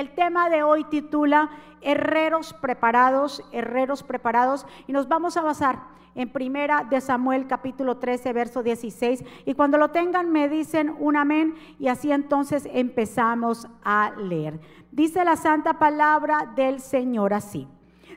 [0.00, 1.50] el tema de hoy titula
[1.82, 4.66] Herreros preparados, herreros preparados.
[4.86, 5.78] Y nos vamos a basar
[6.14, 9.24] en primera de Samuel capítulo 13, verso 16.
[9.44, 14.60] Y cuando lo tengan me dicen un amén y así entonces empezamos a leer.
[14.90, 17.68] Dice la santa palabra del Señor así.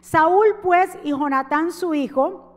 [0.01, 2.49] Saúl pues y Jonatán su hijo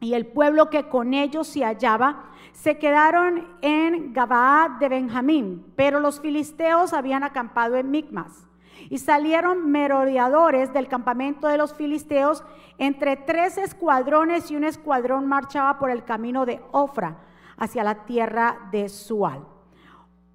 [0.00, 6.00] y el pueblo que con ellos se hallaba se quedaron en Gabaad de Benjamín, pero
[6.00, 8.46] los filisteos habían acampado en Micmas.
[8.90, 12.44] Y salieron merodeadores del campamento de los filisteos,
[12.78, 17.18] entre tres escuadrones y un escuadrón marchaba por el camino de Ofra
[17.56, 19.46] hacia la tierra de Sual.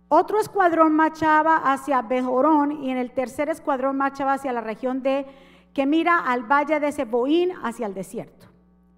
[0.10, 5.26] Otro escuadrón marchaba hacia Bejorón y en el tercer escuadrón marchaba hacia la región de
[5.74, 8.48] que mira al valle de Seboín hacia el desierto.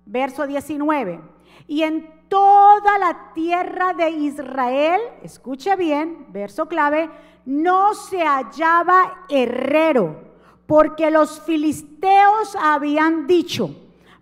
[0.05, 1.19] Verso 19.
[1.67, 7.09] Y en toda la tierra de Israel, escuche bien, verso clave,
[7.45, 10.15] no se hallaba herrero,
[10.65, 13.75] porque los filisteos habían dicho,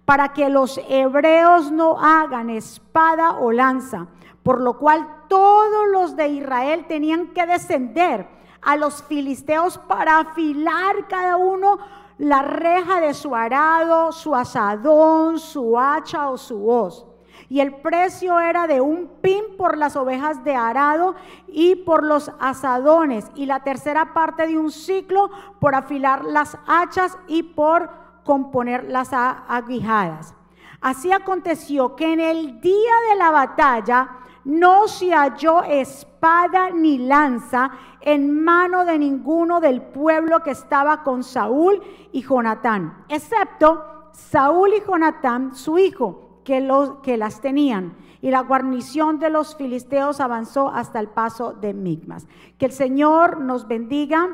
[0.05, 4.07] para que los hebreos no hagan espada o lanza,
[4.43, 8.27] por lo cual todos los de Israel tenían que descender
[8.61, 11.79] a los filisteos para afilar cada uno
[12.17, 17.06] la reja de su arado, su asadón, su hacha o su hoz
[17.49, 21.15] y el precio era de un pin por las ovejas de arado
[21.47, 27.17] y por los asadones, y la tercera parte de un ciclo por afilar las hachas
[27.27, 27.89] y por
[28.23, 30.33] componer las aguijadas.
[30.81, 34.09] Así aconteció que en el día de la batalla
[34.43, 41.23] no se halló espada ni lanza en mano de ninguno del pueblo que estaba con
[41.23, 41.81] Saúl
[42.11, 47.97] y Jonatán, excepto Saúl y Jonatán, su hijo que, los, que las tenían.
[48.21, 52.25] Y la guarnición de los filisteos avanzó hasta el paso de Migmas.
[52.57, 54.29] Que el Señor nos bendiga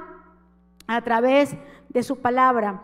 [0.86, 1.56] a través
[1.89, 2.84] de su palabra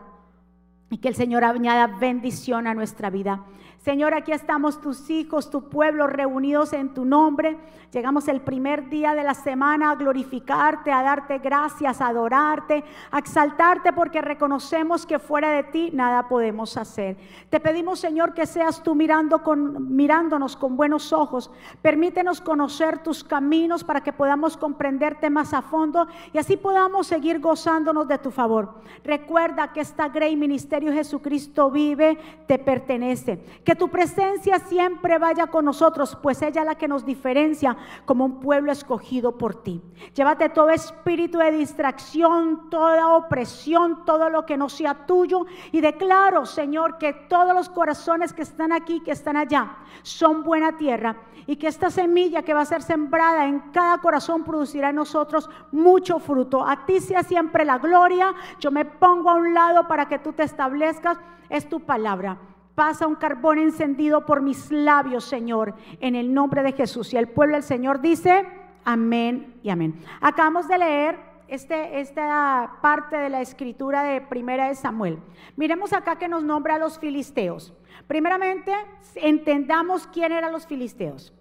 [0.89, 3.45] y que el Señor añada bendición a nuestra vida.
[3.83, 7.57] Señor, aquí estamos tus hijos, tu pueblo reunidos en tu nombre.
[7.93, 13.17] Llegamos el primer día de la semana a glorificarte, a darte gracias, a adorarte, a
[13.17, 17.15] exaltarte porque reconocemos que fuera de ti nada podemos hacer.
[17.49, 21.49] Te pedimos, Señor, que seas tú mirando con, mirándonos con buenos ojos.
[21.81, 27.39] Permítenos conocer tus caminos para que podamos comprenderte más a fondo y así podamos seguir
[27.39, 28.81] gozándonos de tu favor.
[29.05, 35.63] Recuerda que esta Grey Ministerio Jesucristo vive, te pertenece que tu presencia siempre vaya con
[35.63, 39.79] nosotros, pues ella es la que nos diferencia como un pueblo escogido por ti.
[40.15, 45.45] Llévate todo espíritu de distracción, toda opresión, todo lo que no sea tuyo.
[45.71, 50.75] Y declaro, Señor, que todos los corazones que están aquí, que están allá, son buena
[50.75, 51.17] tierra.
[51.45, 55.47] Y que esta semilla que va a ser sembrada en cada corazón producirá en nosotros
[55.71, 56.67] mucho fruto.
[56.67, 58.33] A ti sea siempre la gloria.
[58.59, 61.19] Yo me pongo a un lado para que tú te establezcas.
[61.51, 62.39] Es tu palabra
[62.79, 67.13] pasa un carbón encendido por mis labios, Señor, en el nombre de Jesús.
[67.13, 68.47] Y el pueblo del Señor dice,
[68.85, 70.01] amén y amén.
[70.21, 71.19] Acabamos de leer
[71.49, 75.19] este, esta parte de la escritura de Primera de Samuel.
[75.57, 77.73] Miremos acá que nos nombra a los filisteos.
[78.07, 78.71] Primeramente,
[79.15, 81.33] entendamos quién eran los filisteos.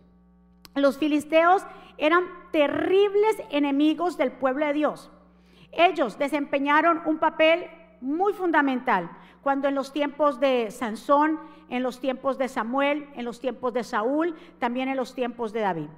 [0.75, 1.65] Los filisteos
[1.99, 5.09] eran terribles enemigos del pueblo de Dios.
[5.71, 7.69] Ellos desempeñaron un papel
[8.01, 9.09] muy fundamental
[9.49, 13.83] cuando en los tiempos de Sansón, en los tiempos de Samuel, en los tiempos de
[13.83, 15.89] Saúl, también en los tiempos de David.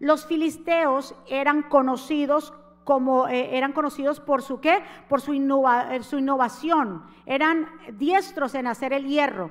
[0.00, 2.52] Los filisteos eran conocidos
[2.84, 4.82] como eh, eran conocidos por su qué?
[5.08, 7.04] Por eh, su innovación.
[7.24, 9.50] Eran diestros en hacer el hierro.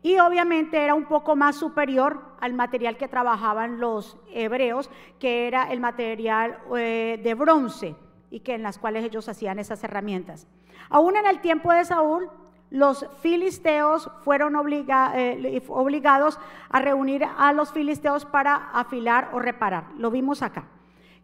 [0.00, 5.70] Y obviamente era un poco más superior al material que trabajaban los hebreos, que era
[5.70, 7.94] el material eh, de bronce
[8.30, 10.48] y que en las cuales ellos hacían esas herramientas.
[10.88, 12.30] Aún en el tiempo de Saúl,
[12.70, 16.38] los filisteos fueron eh, obligados
[16.68, 19.84] a reunir a los filisteos para afilar o reparar.
[19.98, 20.64] Lo vimos acá.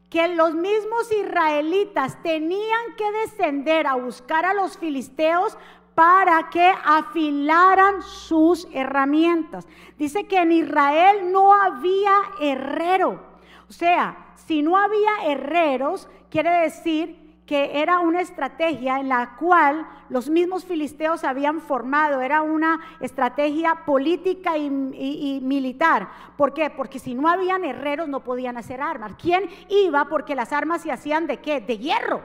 [0.09, 5.56] Que los mismos israelitas tenían que descender a buscar a los filisteos
[5.94, 9.67] para que afilaran sus herramientas.
[9.99, 13.21] Dice que en Israel no había herrero.
[13.69, 17.22] O sea, si no había herreros, quiere decir
[17.52, 23.84] que era una estrategia en la cual los mismos filisteos habían formado, era una estrategia
[23.84, 24.70] política y,
[25.43, 26.08] militar.
[26.38, 26.70] ¿Por qué?
[26.70, 29.16] Porque si no habían herreros no podían hacer armas.
[29.20, 30.06] ¿Quién iba?
[30.08, 31.60] Porque las armas se hacían de qué?
[31.60, 32.22] De hierro.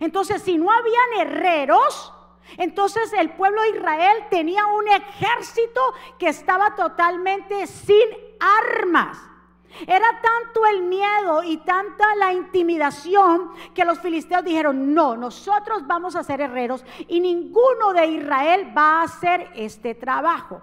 [0.00, 2.12] Entonces, si no habían herreros,
[2.58, 5.80] entonces el pueblo de Israel tenía un ejército
[6.18, 8.06] que estaba totalmente sin
[8.38, 9.27] armas.
[9.86, 16.16] Era tanto el miedo y tanta la intimidación que los filisteos dijeron, no, nosotros vamos
[16.16, 20.60] a ser herreros y ninguno de Israel va a hacer este trabajo.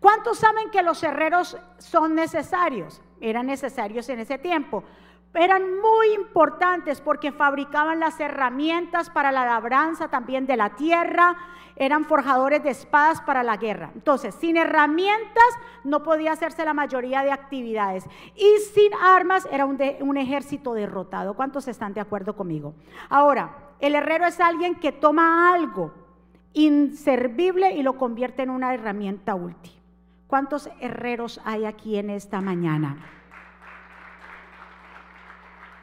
[0.00, 3.00] ¿Cuántos saben que los herreros son necesarios?
[3.20, 4.84] Eran necesarios en ese tiempo
[5.34, 11.36] eran muy importantes porque fabricaban las herramientas para la labranza también de la tierra,
[11.76, 13.92] eran forjadores de espadas para la guerra.
[13.94, 15.44] Entonces, sin herramientas
[15.84, 18.04] no podía hacerse la mayoría de actividades
[18.34, 21.34] y sin armas era un, un ejército derrotado.
[21.34, 22.74] ¿Cuántos están de acuerdo conmigo?
[23.08, 25.94] Ahora, el herrero es alguien que toma algo
[26.52, 29.72] inservible y lo convierte en una herramienta útil.
[30.26, 33.17] ¿Cuántos herreros hay aquí en esta mañana?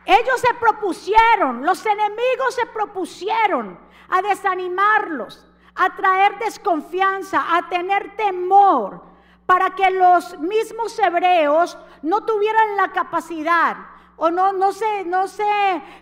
[0.05, 3.79] Ellos se propusieron, los enemigos se propusieron
[4.09, 9.01] a desanimarlos, a traer desconfianza, a tener temor,
[9.45, 13.77] para que los mismos hebreos no tuvieran la capacidad
[14.17, 15.43] o no, no sé, no sé,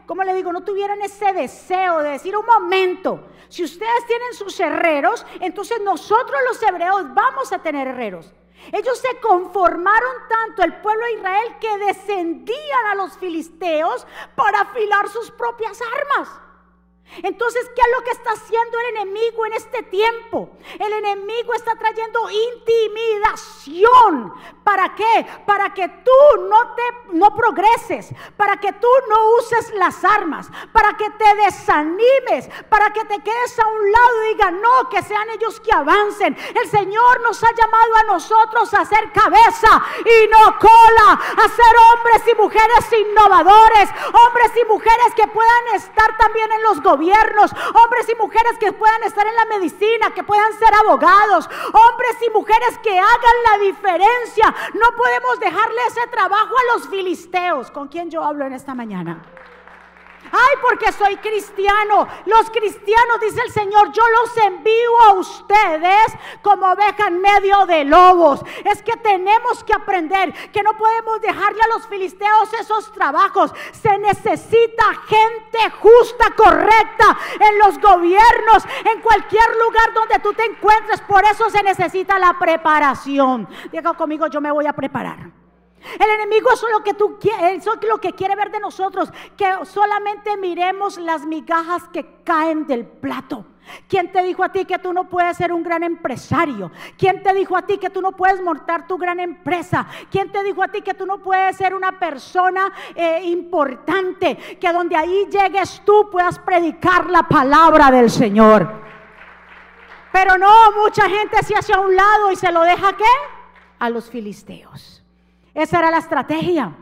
[0.05, 0.53] ¿cómo le digo?
[0.53, 6.39] No tuvieran ese deseo de decir un momento, si ustedes tienen sus herreros, entonces nosotros
[6.47, 8.31] los hebreos vamos a tener herreros.
[8.71, 15.09] Ellos se conformaron tanto el pueblo de Israel que descendían a los filisteos para afilar
[15.09, 16.29] sus propias armas.
[17.21, 20.49] Entonces, ¿qué es lo que está haciendo el enemigo en este tiempo?
[20.79, 22.19] El enemigo está trayendo
[22.55, 24.33] intimidación.
[24.63, 25.27] ¿Para qué?
[25.45, 26.11] Para que tú
[26.49, 32.49] no te no progreses, para que tú no uses las armas, para que te desanimes,
[32.69, 36.35] para que te quedes a un lado y digas, "No, que sean ellos que avancen."
[36.55, 41.75] El Señor nos ha llamado a nosotros a ser cabeza y no cola, a ser
[41.91, 43.89] hombres y mujeres innovadores,
[44.25, 49.03] hombres y mujeres que puedan estar también en los gobiernos hombres y mujeres que puedan
[49.03, 54.55] estar en la medicina, que puedan ser abogados, hombres y mujeres que hagan la diferencia.
[54.73, 59.23] No podemos dejarle ese trabajo a los filisteos, con quien yo hablo en esta mañana.
[60.31, 62.07] Ay, porque soy cristiano.
[62.25, 67.85] Los cristianos, dice el Señor, yo los envío a ustedes como ovejas en medio de
[67.85, 68.41] lobos.
[68.63, 73.53] Es que tenemos que aprender que no podemos dejarle a los filisteos esos trabajos.
[73.71, 81.01] Se necesita gente justa, correcta en los gobiernos, en cualquier lugar donde tú te encuentres.
[81.01, 83.47] Por eso se necesita la preparación.
[83.71, 85.42] Diga conmigo, yo me voy a preparar.
[85.99, 90.37] El enemigo es lo que tú es lo que quiere ver de nosotros, que solamente
[90.37, 93.45] miremos las migajas que caen del plato.
[93.87, 96.71] ¿Quién te dijo a ti que tú no puedes ser un gran empresario?
[96.97, 99.87] ¿Quién te dijo a ti que tú no puedes montar tu gran empresa?
[100.11, 104.35] ¿Quién te dijo a ti que tú no puedes ser una persona eh, importante?
[104.59, 108.83] Que donde ahí llegues tú puedas predicar la palabra del Señor.
[110.11, 113.03] Pero no, mucha gente se hace a un lado y se lo deja qué?
[113.79, 114.92] A los filisteos.
[115.53, 116.75] Esa era la estrategia,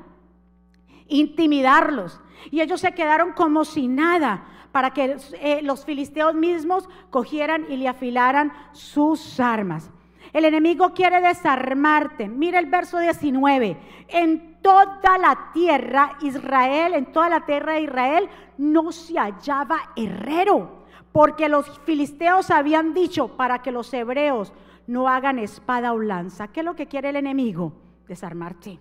[1.08, 2.20] intimidarlos.
[2.50, 7.78] Y ellos se quedaron como si nada para que eh, los filisteos mismos cogieran y
[7.78, 9.92] le afilaran sus armas.
[10.34, 12.30] El enemigo quiere desarmarte.
[12.30, 13.78] Mira el verso 19.
[14.08, 20.86] En toda la tierra Israel, en toda la tierra de Israel, no se hallaba herrero,
[21.12, 24.54] porque los filisteos habían dicho para que los hebreos
[24.88, 26.48] no hagan espada o lanza.
[26.48, 27.74] ¿Qué es lo que quiere el enemigo?
[28.08, 28.80] Desarmarte.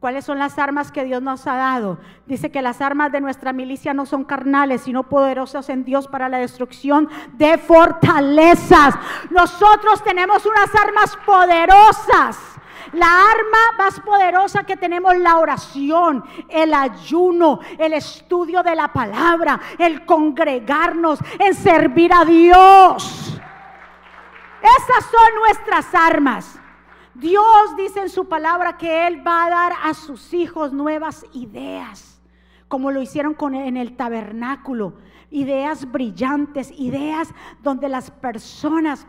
[0.00, 1.98] ¿Cuáles son las armas que Dios nos ha dado?
[2.26, 6.28] Dice que las armas de nuestra milicia no son carnales, sino poderosas en Dios para
[6.28, 8.94] la destrucción de fortalezas.
[9.30, 12.38] Nosotros tenemos unas armas poderosas.
[12.92, 19.60] La arma más poderosa que tenemos, la oración, el ayuno, el estudio de la palabra,
[19.78, 23.34] el congregarnos, en servir a Dios.
[24.62, 26.58] Esas son nuestras armas.
[27.18, 32.20] Dios dice en su palabra que Él va a dar a sus hijos nuevas ideas,
[32.68, 34.94] como lo hicieron con, en el tabernáculo,
[35.30, 37.28] ideas brillantes, ideas
[37.62, 39.06] donde las personas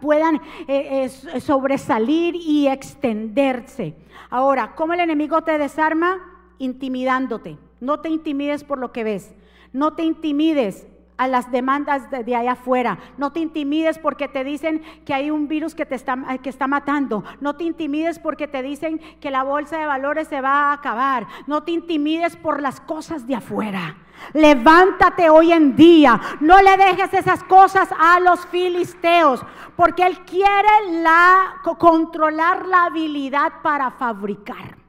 [0.00, 1.08] puedan eh,
[1.40, 3.96] sobresalir y extenderse.
[4.30, 6.18] Ahora, ¿cómo el enemigo te desarma?
[6.58, 7.58] Intimidándote.
[7.80, 9.34] No te intimides por lo que ves.
[9.72, 12.98] No te intimides a las demandas de, allá afuera.
[13.16, 16.66] No te intimides porque te dicen que hay un virus que te está, que está
[16.66, 17.24] matando.
[17.40, 21.26] No te intimides porque te dicen que la bolsa de valores se va a acabar.
[21.46, 23.96] No te intimides por las cosas de afuera.
[24.32, 26.20] Levántate hoy en día.
[26.40, 29.44] No le dejes esas cosas a los filisteos,
[29.76, 34.81] porque él quiere la controlar la habilidad para fabricar.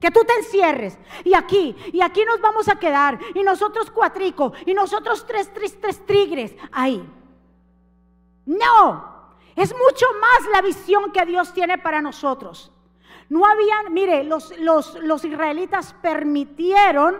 [0.00, 0.98] Que tú te encierres.
[1.24, 3.18] Y aquí, y aquí nos vamos a quedar.
[3.34, 6.54] Y nosotros cuatrico, y nosotros tres, tres, tres tigres.
[6.70, 7.04] Ahí.
[8.46, 12.72] No, es mucho más la visión que Dios tiene para nosotros.
[13.28, 17.16] No habían, mire, los, los, los israelitas permitieron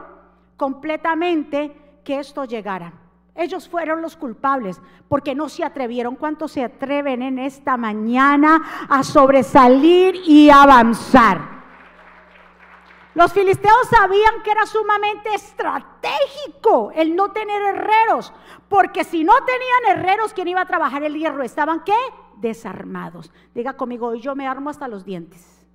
[0.56, 2.92] completamente que esto llegara.
[3.34, 6.16] Ellos fueron los culpables porque no se atrevieron.
[6.16, 11.57] ¿Cuántos se atreven en esta mañana a sobresalir y avanzar?
[13.18, 18.32] Los filisteos sabían que era sumamente estratégico el no tener herreros,
[18.68, 21.42] porque si no tenían herreros, ¿quién iba a trabajar el hierro?
[21.42, 21.96] Estaban qué?
[22.36, 23.32] Desarmados.
[23.52, 25.66] Diga conmigo, yo me armo hasta los dientes.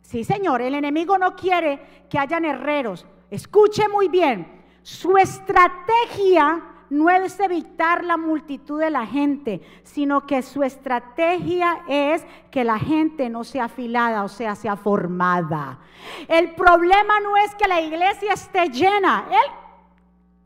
[0.00, 3.06] Sí, señor, el enemigo no quiere que hayan herreros.
[3.30, 6.60] Escuche muy bien, su estrategia
[6.92, 12.78] no es evitar la multitud de la gente, sino que su estrategia es que la
[12.78, 15.78] gente no sea afilada, o sea, sea formada.
[16.28, 19.61] El problema no es que la iglesia esté llena, él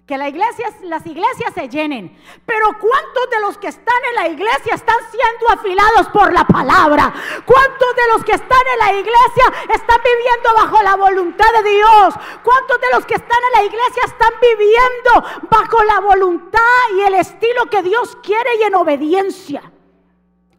[0.07, 2.17] que las iglesias se llenen.
[2.47, 7.13] Pero ¿cuántos de los que están en la iglesia están siendo afilados por la palabra?
[7.45, 12.15] ¿Cuántos de los que están en la iglesia están viviendo bajo la voluntad de Dios?
[12.45, 16.61] ¿Cuántos de los que están en la iglesia están viviendo bajo la voluntad
[16.97, 19.73] y el estilo que Dios quiere y en obediencia?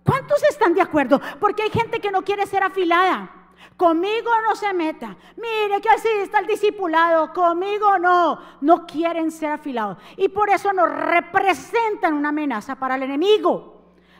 [0.03, 1.21] ¿Cuántos están de acuerdo?
[1.39, 3.36] Porque hay gente que no quiere ser afilada.
[3.75, 5.15] Conmigo no se meta.
[5.35, 7.31] Mire que así está el discipulado.
[7.33, 8.39] Conmigo no.
[8.61, 9.97] No quieren ser afilados.
[10.15, 13.75] Y por eso nos representan una amenaza para el enemigo.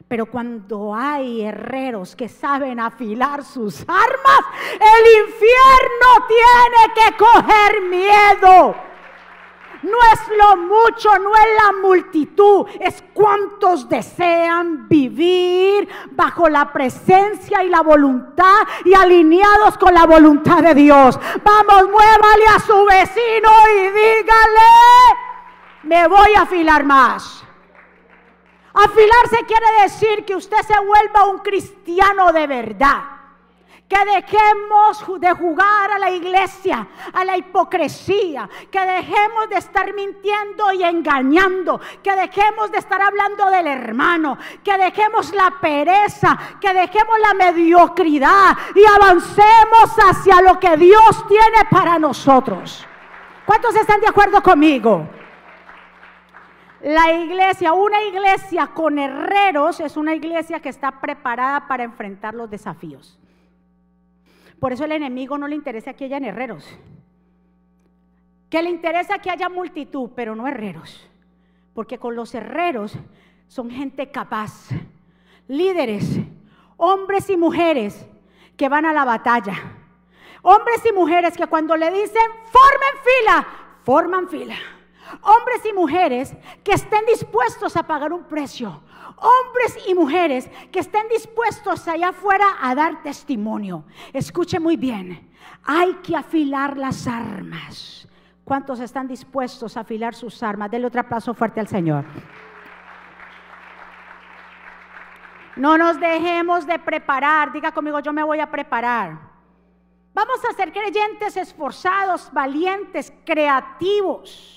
[0.08, 4.40] Pero cuando hay herreros que saben afilar sus armas,
[4.74, 8.76] el infierno tiene que coger miedo.
[9.84, 17.64] No es lo mucho, no es la multitud, es cuántos desean vivir bajo la presencia
[17.64, 21.20] y la voluntad y alineados con la voluntad de Dios.
[21.44, 24.70] Vamos, muévale a su vecino y dígale,
[25.84, 27.44] me voy a afilar más.
[28.74, 33.17] Afilarse quiere decir que usted se vuelva un cristiano de verdad
[33.88, 40.74] que dejemos de jugar a la iglesia, a la hipocresía, que dejemos de estar mintiendo
[40.74, 47.18] y engañando, que dejemos de estar hablando del hermano, que dejemos la pereza, que dejemos
[47.20, 52.86] la mediocridad y avancemos hacia lo que Dios tiene para nosotros.
[53.46, 55.08] ¿Cuántos están de acuerdo conmigo?
[56.82, 62.50] La iglesia, una iglesia con herreros es una iglesia que está preparada para enfrentar los
[62.50, 63.18] desafíos.
[64.60, 66.68] Por eso el enemigo no le interesa que hayan herreros.
[68.50, 71.08] Que le interesa que haya multitud, pero no herreros.
[71.74, 72.98] Porque con los herreros
[73.48, 74.70] son gente capaz,
[75.48, 76.20] líderes,
[76.78, 78.06] hombres y mujeres
[78.56, 79.54] que van a la batalla.
[80.42, 83.48] Hombres y mujeres que cuando le dicen formen fila,
[83.84, 84.56] forman fila.
[85.22, 86.34] Hombres y mujeres
[86.64, 88.82] que estén dispuestos a pagar un precio.
[89.18, 93.84] Hombres y mujeres que estén dispuestos allá afuera a dar testimonio.
[94.14, 95.32] Escuche muy bien.
[95.64, 98.08] Hay que afilar las armas.
[98.44, 100.70] ¿Cuántos están dispuestos a afilar sus armas?
[100.72, 102.06] Denle otro aplauso fuerte al Señor.
[105.56, 107.52] No nos dejemos de preparar.
[107.52, 109.20] Diga conmigo, yo me voy a preparar.
[110.14, 114.57] Vamos a ser creyentes esforzados, valientes, creativos.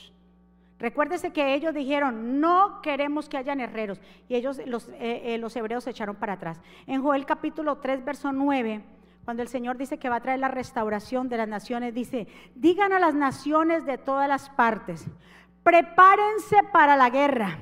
[0.80, 4.00] Recuérdese que ellos dijeron, no queremos que hayan herreros.
[4.28, 6.58] Y ellos, los, eh, eh, los hebreos se echaron para atrás.
[6.86, 8.82] En Joel capítulo 3, verso 9,
[9.26, 12.94] cuando el Señor dice que va a traer la restauración de las naciones, dice, digan
[12.94, 15.04] a las naciones de todas las partes,
[15.62, 17.58] prepárense para la guerra,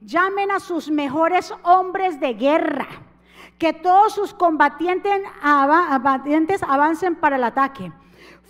[0.00, 2.86] llamen a sus mejores hombres de guerra,
[3.58, 7.90] que todos sus combatientes, combatientes avancen para el ataque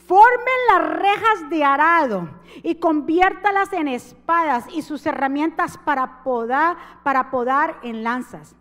[0.06, 2.28] Formen las rejas de arado
[2.62, 8.54] y conviértalas en espadas y sus herramientas para podar, para podar en lanzas.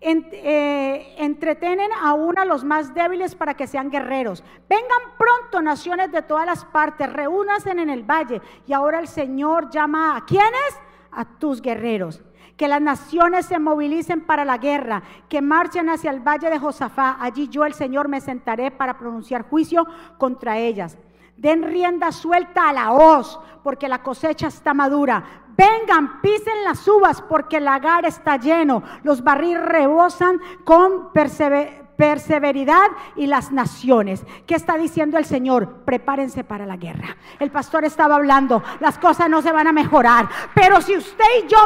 [0.00, 4.44] Eh, entretenen aún a los más débiles para que sean guerreros.
[4.68, 8.40] Vengan pronto naciones de todas las partes, reúnanse en el valle.
[8.66, 10.80] Y ahora el Señor llama a quiénes?
[11.10, 12.22] A tus guerreros
[12.56, 17.16] que las naciones se movilicen para la guerra, que marchen hacia el valle de Josafá.
[17.20, 19.86] Allí yo, el Señor, me sentaré para pronunciar juicio
[20.18, 20.96] contra ellas.
[21.36, 25.42] Den rienda suelta a la hoz, porque la cosecha está madura.
[25.56, 28.82] Vengan, pisen las uvas, porque el lagar está lleno.
[29.02, 31.12] Los barriles rebosan con
[31.96, 34.24] perseveridad y las naciones.
[34.46, 35.84] ¿Qué está diciendo el Señor?
[35.84, 37.16] Prepárense para la guerra.
[37.38, 41.48] El pastor estaba hablando, las cosas no se van a mejorar, pero si usted y
[41.48, 41.58] yo,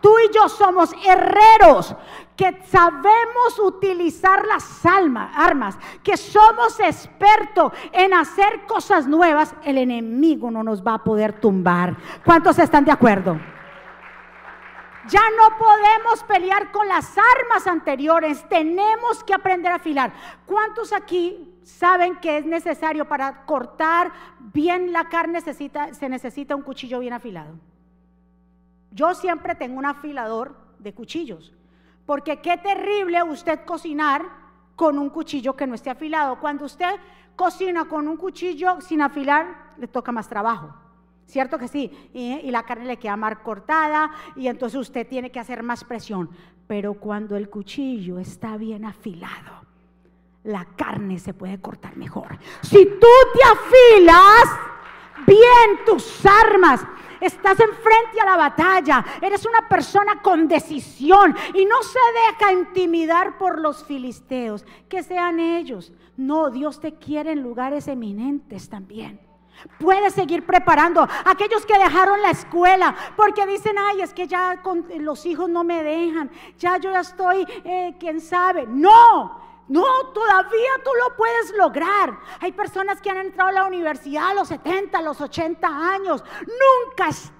[0.00, 1.94] tú y yo somos herreros,
[2.36, 10.62] que sabemos utilizar las armas, que somos expertos en hacer cosas nuevas, el enemigo no
[10.62, 11.96] nos va a poder tumbar.
[12.24, 13.38] ¿Cuántos están de acuerdo?
[15.08, 20.12] Ya no podemos pelear con las armas anteriores, tenemos que aprender a afilar.
[20.44, 24.12] ¿Cuántos aquí saben que es necesario para cortar
[24.52, 27.54] bien la carne se necesita un cuchillo bien afilado?
[28.90, 31.52] Yo siempre tengo un afilador de cuchillos,
[32.04, 34.22] porque qué terrible usted cocinar
[34.74, 36.40] con un cuchillo que no esté afilado.
[36.40, 36.94] Cuando usted
[37.34, 40.74] cocina con un cuchillo sin afilar, le toca más trabajo.
[41.26, 41.90] ¿Cierto que sí?
[42.14, 46.30] Y, la carne le queda más cortada y entonces usted tiene que hacer más presión.
[46.66, 49.66] Pero cuando el cuchillo está bien afilado,
[50.44, 52.38] la carne se puede cortar mejor.
[52.62, 54.44] Si tú te afilas
[55.26, 56.86] bien tus armas,
[57.20, 61.98] estás enfrente a la batalla, eres una persona con decisión y no se
[62.30, 65.92] deja intimidar por los filisteos, que sean ellos.
[66.16, 69.25] No, Dios te quiere en lugares eminentes también.
[69.78, 74.86] Puedes seguir preparando aquellos que dejaron la escuela porque dicen, ay, es que ya con
[75.00, 78.66] los hijos no me dejan, ya yo ya estoy, eh, quién sabe.
[78.66, 82.16] No, no, todavía tú lo puedes lograr.
[82.40, 86.22] Hay personas que han entrado a la universidad a los 70, a los 80 años.
[86.40, 87.32] Nunca es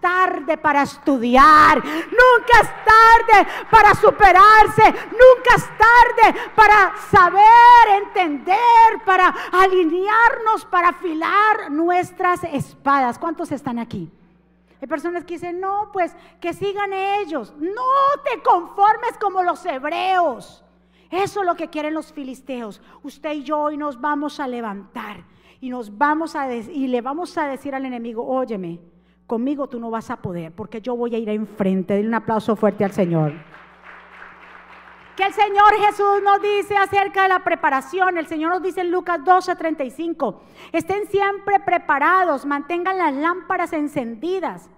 [0.56, 1.84] para estudiar.
[1.84, 4.82] Nunca es tarde para superarse.
[4.82, 8.58] Nunca es tarde para saber, entender,
[9.04, 13.18] para alinearnos, para afilar nuestras espadas.
[13.18, 14.10] ¿Cuántos están aquí?
[14.80, 17.54] Hay personas que dicen, no, pues que sigan ellos.
[17.56, 17.82] No
[18.24, 20.64] te conformes como los hebreos.
[21.10, 22.82] Eso es lo que quieren los filisteos.
[23.02, 25.24] Usted y yo hoy nos vamos a levantar
[25.60, 28.80] y nos vamos a y le vamos a decir al enemigo, "Óyeme,
[29.26, 32.56] conmigo tú no vas a poder, porque yo voy a ir enfrente." Denle un aplauso
[32.56, 33.32] fuerte al Señor.
[35.16, 38.18] Que el Señor Jesús nos dice acerca de la preparación.
[38.18, 44.68] El Señor nos dice en Lucas 12:35, estén siempre preparados, mantengan las lámparas encendidas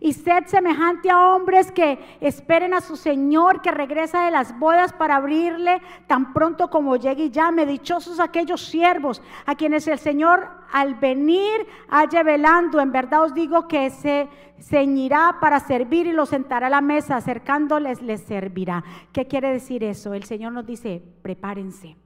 [0.00, 4.92] y sed semejante a hombres que esperen a su Señor que regresa de las bodas
[4.92, 7.66] para abrirle tan pronto como llegue y llame.
[7.66, 12.80] Dichosos aquellos siervos a quienes el Señor al venir haya velando.
[12.80, 14.28] En verdad os digo que se
[14.60, 18.84] ceñirá para servir y los sentará a la mesa, acercándoles les servirá.
[19.12, 20.14] ¿Qué quiere decir eso?
[20.14, 21.96] El Señor nos dice, prepárense.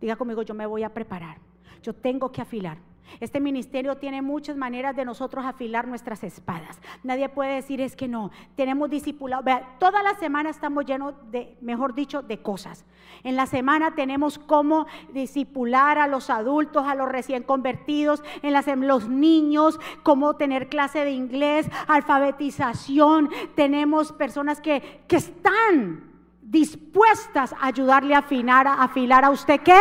[0.00, 1.38] Diga conmigo, yo me voy a preparar.
[1.82, 2.78] Yo tengo que afilar.
[3.20, 6.80] Este ministerio tiene muchas maneras de nosotros afilar nuestras espadas.
[7.02, 8.30] Nadie puede decir es que no.
[8.56, 9.44] Tenemos discipulado.
[9.78, 12.84] toda la semana estamos llenos de, mejor dicho, de cosas.
[13.24, 19.08] En la semana tenemos cómo discipular a los adultos, a los recién convertidos, en los
[19.08, 23.30] niños, cómo tener clase de inglés, alfabetización.
[23.54, 26.08] Tenemos personas que, que están
[26.42, 29.80] dispuestas a ayudarle a afinar, a afilar a usted qué?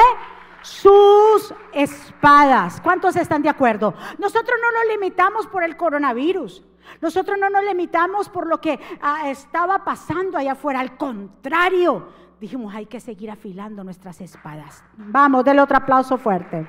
[0.68, 2.82] Sus espadas.
[2.82, 3.94] ¿Cuántos están de acuerdo?
[4.18, 6.64] Nosotros no nos limitamos por el coronavirus.
[7.02, 10.82] Nosotros no nos limitamos por lo que ah, estaba pasando allá afuera.
[10.82, 14.84] Al contrario, dijimos, hay que seguir afilando nuestras espadas.
[14.98, 16.68] Vamos, denle otro aplauso fuerte.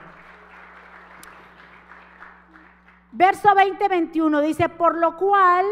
[3.11, 5.67] Verso 20-21 dice, por lo cual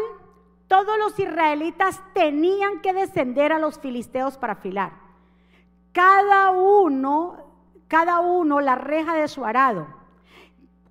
[0.67, 4.91] todos los israelitas tenían que descender a los filisteos para afilar.
[5.93, 7.46] Cada uno
[7.87, 9.87] cada uno la reja de su arado,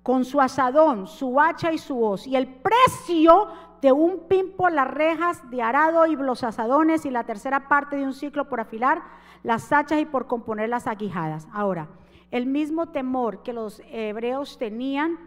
[0.03, 2.25] con su asadón, su hacha y su hoz.
[2.25, 3.47] Y el precio
[3.81, 7.97] de un pin por las rejas de arado y los asadones y la tercera parte
[7.97, 9.03] de un ciclo por afilar
[9.43, 11.47] las hachas y por componer las aguijadas.
[11.53, 11.87] Ahora,
[12.31, 15.19] el mismo temor que los hebreos tenían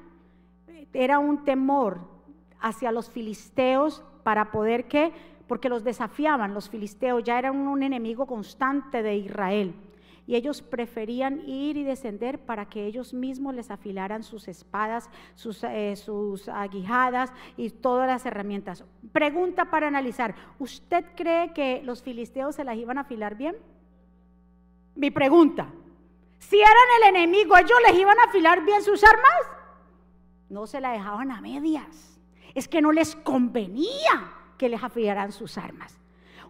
[0.92, 2.00] era un temor
[2.60, 5.12] hacia los filisteos para poder que,
[5.46, 9.74] porque los desafiaban, los filisteos ya eran un enemigo constante de Israel
[10.30, 15.64] y ellos preferían ir y descender para que ellos mismos les afilaran sus espadas, sus,
[15.64, 18.84] eh, sus aguijadas y todas las herramientas.
[19.10, 23.56] Pregunta para analizar, ¿usted cree que los filisteos se las iban a afilar bien?
[24.94, 25.66] Mi pregunta,
[26.38, 29.58] si eran el enemigo, ¿ellos les iban a afilar bien sus armas?
[30.48, 32.20] No se la dejaban a medias.
[32.54, 35.98] Es que no les convenía que les afilaran sus armas.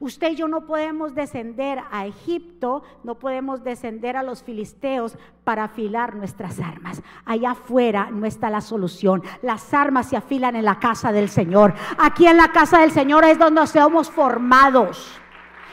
[0.00, 5.64] Usted y yo no podemos descender a Egipto, no podemos descender a los filisteos para
[5.64, 7.02] afilar nuestras armas.
[7.26, 9.22] Allá afuera no está la solución.
[9.42, 11.74] Las armas se afilan en la casa del Señor.
[11.98, 15.20] Aquí en la casa del Señor es donde somos formados.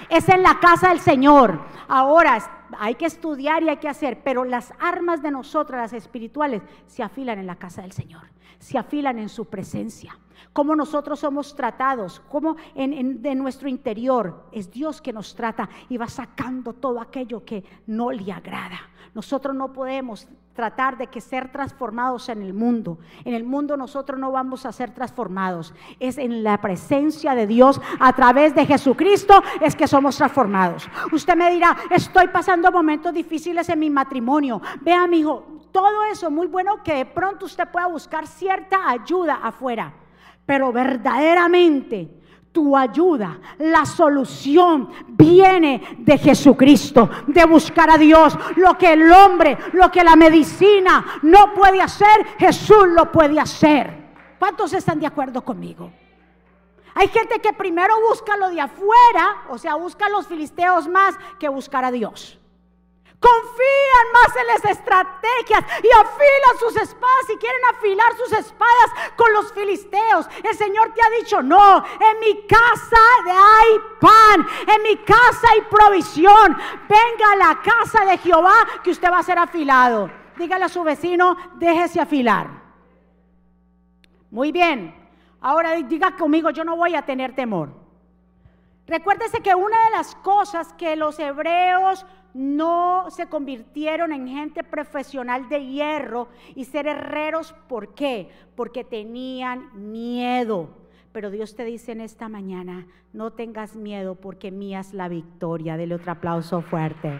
[0.10, 1.62] Es en la casa del Señor.
[1.88, 2.38] Ahora
[2.80, 7.02] hay que estudiar y hay que hacer, pero las armas de nosotras, las espirituales, se
[7.02, 8.24] afilan en la casa del Señor.
[8.60, 10.18] Se afilan en su presencia.
[10.54, 15.98] Cómo nosotros somos tratados, cómo en, de nuestro interior es Dios que nos trata y
[15.98, 18.80] va sacando todo aquello que no le agrada.
[19.14, 22.98] Nosotros no podemos tratar de que ser transformados en el mundo.
[23.24, 25.74] En el mundo nosotros no vamos a ser transformados.
[26.00, 30.90] Es en la presencia de Dios a través de Jesucristo es que somos transformados.
[31.12, 34.60] Usted me dirá, estoy pasando momentos difíciles en mi matrimonio.
[34.82, 39.40] Vea, mi hijo, todo eso muy bueno que de pronto usted pueda buscar cierta ayuda
[39.44, 39.94] afuera.
[40.46, 42.10] Pero verdaderamente
[42.52, 48.36] tu ayuda, la solución viene de Jesucristo, de buscar a Dios.
[48.56, 54.08] Lo que el hombre, lo que la medicina no puede hacer, Jesús lo puede hacer.
[54.40, 55.92] ¿Cuántos están de acuerdo conmigo?
[56.96, 61.16] Hay gente que primero busca lo de afuera, o sea, busca a los filisteos más
[61.38, 62.37] que buscar a Dios.
[63.20, 69.34] Confían más en las estrategias y afilan sus espadas y quieren afilar sus espadas con
[69.34, 70.30] los filisteos.
[70.44, 75.62] El Señor te ha dicho, no, en mi casa hay pan, en mi casa hay
[75.62, 76.58] provisión.
[76.88, 80.12] Venga a la casa de Jehová que usted va a ser afilado.
[80.38, 82.48] Dígale a su vecino, déjese afilar.
[84.30, 84.94] Muy bien,
[85.42, 87.70] ahora diga conmigo, yo no voy a tener temor.
[88.88, 95.50] Recuérdese que una de las cosas que los hebreos no se convirtieron en gente profesional
[95.50, 97.54] de hierro y ser herreros.
[97.68, 98.30] ¿Por qué?
[98.56, 100.70] Porque tenían miedo.
[101.12, 105.78] Pero Dios te dice en esta mañana, no tengas miedo porque mía es la victoria.
[105.78, 107.20] Dele otro aplauso fuerte.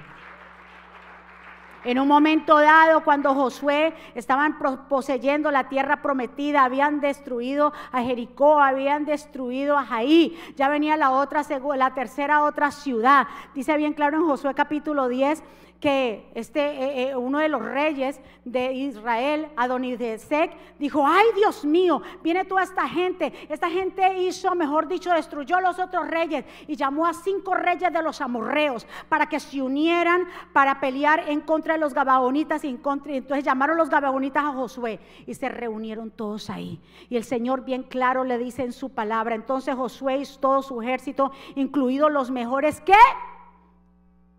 [1.84, 4.58] En un momento dado, cuando Josué estaban
[4.90, 11.12] poseyendo la tierra prometida, habían destruido a Jericó, habían destruido a Jaí, ya venía la
[11.12, 11.44] otra,
[11.76, 13.28] la tercera otra ciudad.
[13.54, 15.44] Dice bien claro en Josué capítulo 10
[15.80, 22.02] que este, eh, eh, uno de los reyes de Israel, Adonidesec, dijo, ay Dios mío,
[22.24, 27.06] viene toda esta gente, esta gente hizo, mejor dicho, destruyó los otros reyes y llamó
[27.06, 31.80] a cinco reyes de los amorreos para que se unieran para pelear en contra de
[31.80, 36.50] los gabaonitas y en contra, entonces llamaron los gabaonitas a Josué y se reunieron todos
[36.50, 36.80] ahí.
[37.10, 40.82] Y el Señor bien claro le dice en su palabra, entonces Josué y todo su
[40.82, 42.94] ejército, incluidos los mejores que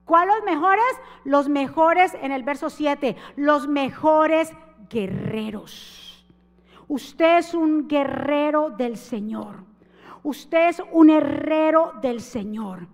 [0.08, 1.00] ¿Cuáles los mejores?
[1.24, 4.54] Los mejores en el verso 7, los mejores
[4.88, 6.26] guerreros.
[6.88, 9.56] Usted es un guerrero del Señor.
[10.22, 12.86] Usted es un herrero del Señor.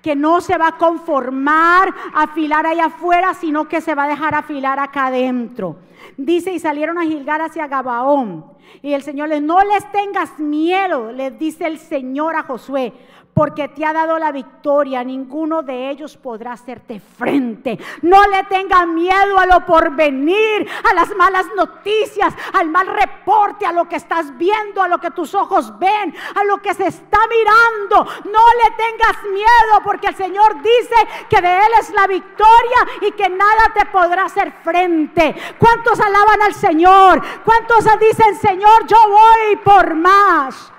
[0.00, 4.08] Que no se va a conformar a afilar allá afuera, sino que se va a
[4.08, 5.76] dejar afilar acá adentro.
[6.16, 8.46] Dice, y salieron a Gilgar hacia Gabaón.
[8.80, 12.94] Y el Señor les, no les tengas miedo, les dice el Señor a Josué,
[13.34, 15.02] porque te ha dado la victoria.
[15.02, 17.78] Ninguno de ellos podrá hacerte frente.
[18.02, 23.72] No le tengas miedo a lo porvenir, a las malas noticias, al mal reporte, a
[23.72, 27.18] lo que estás viendo, a lo que tus ojos ven, a lo que se está
[27.28, 28.04] mirando.
[28.30, 33.12] No le tengas miedo, porque el Señor dice que de Él es la victoria y
[33.12, 35.34] que nada te podrá hacer frente.
[35.58, 37.22] ¿Cuántos alaban al Señor?
[37.44, 40.72] ¿Cuántos dicen, Señor, yo voy por más?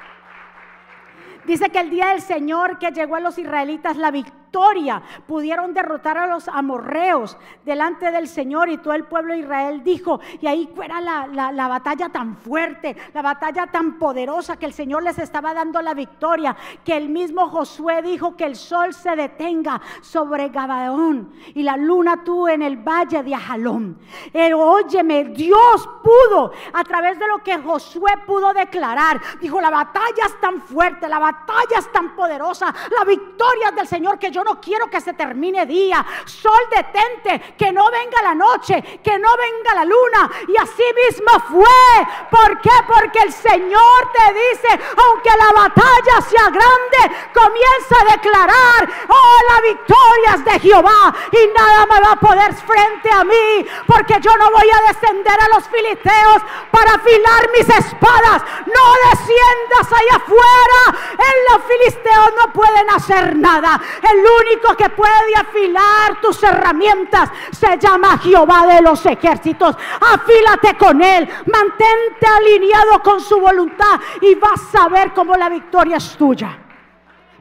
[1.46, 4.43] Dice que el día del Señor que llegó a los israelitas la victoria
[5.28, 10.20] pudieron derrotar a los amorreos delante del Señor y todo el pueblo de Israel dijo,
[10.42, 15.04] y ahí fuera la, la batalla tan fuerte, la batalla tan poderosa que el Señor
[15.04, 19.82] les estaba dando la victoria, que el mismo Josué dijo que el sol se detenga
[20.02, 23.98] sobre Gabaón y la luna tú en el valle de Ajalón.
[24.32, 30.26] Pero óyeme, Dios pudo, a través de lo que Josué pudo declarar, dijo, la batalla
[30.28, 34.60] es tan fuerte, la batalla es tan poderosa, la victoria del Señor que yo no
[34.60, 36.06] quiero que se termine día.
[36.26, 40.32] Sol detente, que no venga la noche, que no venga la luna.
[40.48, 42.30] Y así mismo fue.
[42.30, 42.72] ¿Por qué?
[42.88, 49.62] Porque el Señor te dice, aunque la batalla sea grande, comienza a declarar, oh, la
[49.62, 54.36] victoria es de Jehová y nada me va a poder frente a mí, porque yo
[54.38, 58.42] no voy a descender a los filisteos para afilar mis espadas.
[58.66, 61.00] No desciendas allá afuera.
[61.14, 63.80] En los filisteos no pueden hacer nada.
[64.02, 69.76] El único que puede afilar tus herramientas se llama Jehová de los ejércitos.
[70.00, 75.98] Afílate con él, mantente alineado con su voluntad y vas a ver cómo la victoria
[75.98, 76.60] es tuya.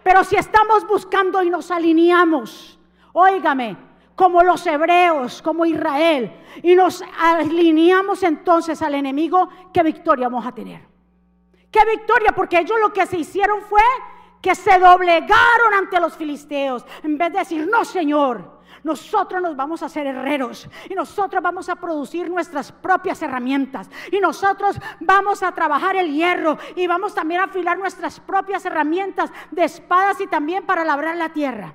[0.02, 2.78] Pero si estamos buscando y nos alineamos,
[3.12, 3.76] óigame,
[4.14, 10.52] como los hebreos, como Israel, y nos alineamos entonces al enemigo, ¿qué victoria vamos a
[10.52, 10.80] tener?
[11.70, 12.32] ¿Qué victoria?
[12.32, 13.82] Porque ellos lo que se hicieron fue
[14.42, 19.82] que se doblegaron ante los filisteos, en vez de decir, no Señor, nosotros nos vamos
[19.82, 25.52] a hacer herreros y nosotros vamos a producir nuestras propias herramientas y nosotros vamos a
[25.52, 30.66] trabajar el hierro y vamos también a afilar nuestras propias herramientas de espadas y también
[30.66, 31.74] para labrar la tierra.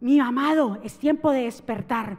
[0.00, 2.18] Mi amado, es tiempo de despertar.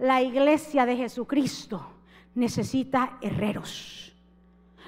[0.00, 1.86] La iglesia de Jesucristo
[2.34, 4.16] necesita herreros.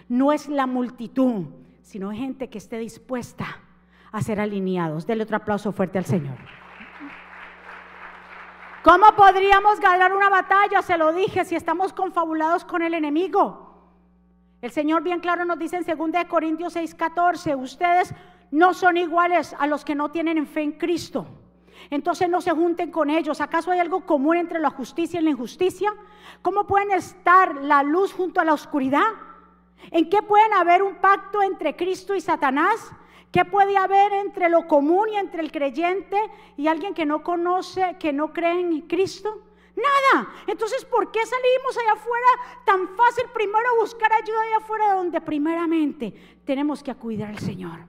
[0.09, 1.44] No es la multitud,
[1.83, 3.61] sino gente que esté dispuesta
[4.14, 5.07] a ser alineados.
[5.07, 6.37] Dele otro aplauso fuerte al Señor.
[8.85, 10.83] ¿Cómo podríamos ganar una batalla?
[10.83, 13.74] Se lo dije, si estamos confabulados con el enemigo.
[14.62, 18.14] El Señor bien claro nos dice en 2 Corintios 6:14, ustedes
[18.53, 21.27] no son iguales a los que no tienen fe en Cristo.
[21.90, 23.40] Entonces no se junten con ellos.
[23.40, 25.92] ¿Acaso hay algo común entre la justicia y la injusticia?
[26.40, 29.09] ¿Cómo pueden estar la luz junto a la oscuridad?
[29.90, 32.94] ¿En qué pueden haber un pacto entre Cristo y Satanás?
[33.34, 36.16] ¿Qué puede haber entre lo común y entre el creyente
[36.56, 39.42] y alguien que no conoce, que no cree en Cristo?
[39.74, 40.28] Nada.
[40.46, 42.28] Entonces, ¿por qué salimos allá afuera
[42.64, 47.80] tan fácil primero a buscar ayuda allá afuera donde primeramente tenemos que acudir al Señor?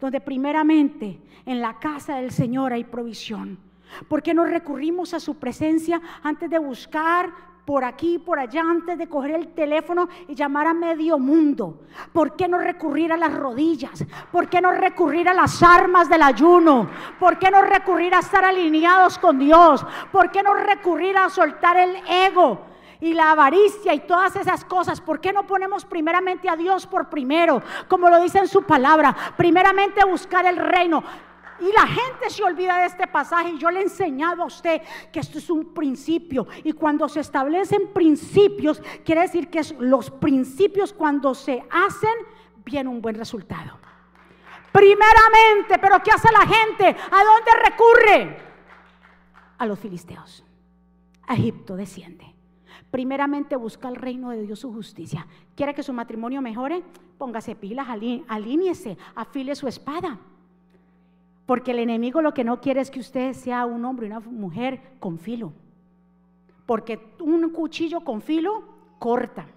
[0.00, 3.60] Donde primeramente en la casa del Señor hay provisión.
[4.08, 7.32] ¿Por qué no recurrimos a su presencia antes de buscar
[7.70, 11.82] por aquí, por allá, antes de coger el teléfono y llamar a medio mundo?
[12.12, 14.04] ¿Por qué no recurrir a las rodillas?
[14.32, 16.90] ¿Por qué no recurrir a las armas del ayuno?
[17.20, 19.86] ¿Por qué no recurrir a estar alineados con Dios?
[20.10, 22.66] ¿Por qué no recurrir a soltar el ego?
[23.02, 25.00] y la avaricia y todas esas cosas.
[25.00, 27.62] ¿Por qué no ponemos primeramente a Dios por primero?
[27.88, 31.02] Como lo dice en su palabra, primeramente buscar el reino.
[31.60, 33.50] Y la gente se olvida de este pasaje.
[33.50, 36.46] Y yo le he enseñado a usted que esto es un principio.
[36.64, 42.14] Y cuando se establecen principios, quiere decir que los principios cuando se hacen,
[42.64, 43.78] viene un buen resultado.
[44.72, 46.86] Primeramente, pero ¿qué hace la gente?
[46.88, 48.36] ¿A dónde recurre?
[49.58, 50.44] A los filisteos.
[51.26, 52.34] A Egipto desciende.
[52.90, 55.26] Primeramente busca el reino de Dios su justicia.
[55.54, 56.82] ¿Quiere que su matrimonio mejore?
[57.18, 60.18] Póngase pilas, alíñese, afile su espada.
[61.50, 64.20] Porque el enemigo lo que no quiere es que usted sea un hombre y una
[64.20, 65.52] mujer con filo.
[66.64, 68.62] Porque un cuchillo con filo
[69.00, 69.48] corta.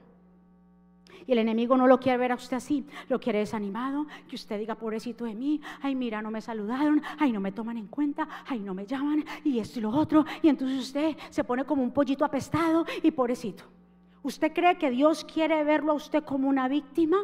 [1.27, 4.58] Y el enemigo no lo quiere ver a usted así, lo quiere desanimado, que usted
[4.58, 8.27] diga, pobrecito de mí, ay, mira, no me saludaron, ay, no me toman en cuenta,
[8.47, 10.25] ay, no me llaman, y esto y lo otro.
[10.41, 13.65] Y entonces usted se pone como un pollito apestado y pobrecito.
[14.23, 17.17] ¿Usted cree que Dios quiere verlo a usted como una víctima?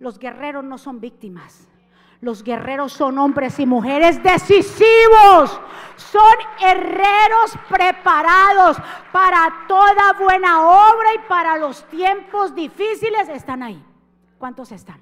[0.00, 1.68] Los guerreros no son víctimas.
[2.20, 5.60] Los guerreros son hombres y mujeres decisivos.
[5.96, 8.76] Son herreros preparados
[9.12, 13.28] para toda buena obra y para los tiempos difíciles.
[13.28, 13.82] Están ahí.
[14.38, 15.00] ¿Cuántos están?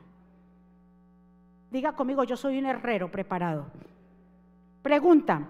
[1.70, 3.66] Diga conmigo, yo soy un herrero preparado.
[4.82, 5.48] Pregunta,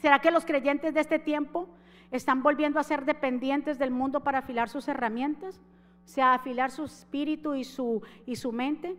[0.00, 1.68] ¿será que los creyentes de este tiempo
[2.10, 5.60] están volviendo a ser dependientes del mundo para afilar sus herramientas?
[6.04, 8.96] O sea, afilar su espíritu y su, y su mente.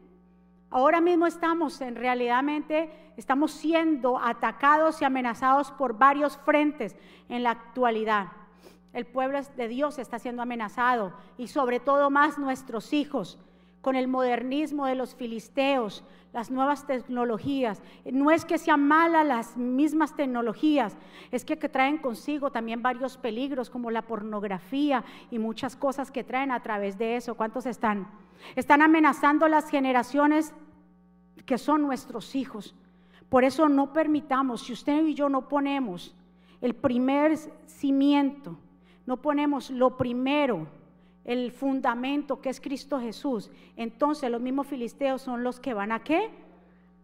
[0.74, 6.96] Ahora mismo estamos en realidadmente estamos siendo atacados y amenazados por varios frentes
[7.28, 8.28] en la actualidad.
[8.94, 13.38] El pueblo de Dios está siendo amenazado y sobre todo más nuestros hijos
[13.82, 17.82] con el modernismo de los filisteos, las nuevas tecnologías.
[18.06, 20.96] No es que sean malas las mismas tecnologías,
[21.32, 26.24] es que, que, traen consigo también varios peligros como la pornografía y muchas cosas que
[26.24, 27.36] traen a través de eso.
[27.36, 28.08] ¿Cuántos están?
[28.56, 30.54] Están amenazando las generaciones
[31.46, 32.76] que son nuestros hijos.
[33.30, 36.16] Por eso no permitamos, si usted y yo no ponemos
[36.60, 38.58] el primer cimiento,
[39.06, 40.68] no ponemos lo primero,
[41.24, 46.04] el fundamento que es Cristo Jesús, entonces los mismos filisteos son los que van a
[46.04, 46.30] qué?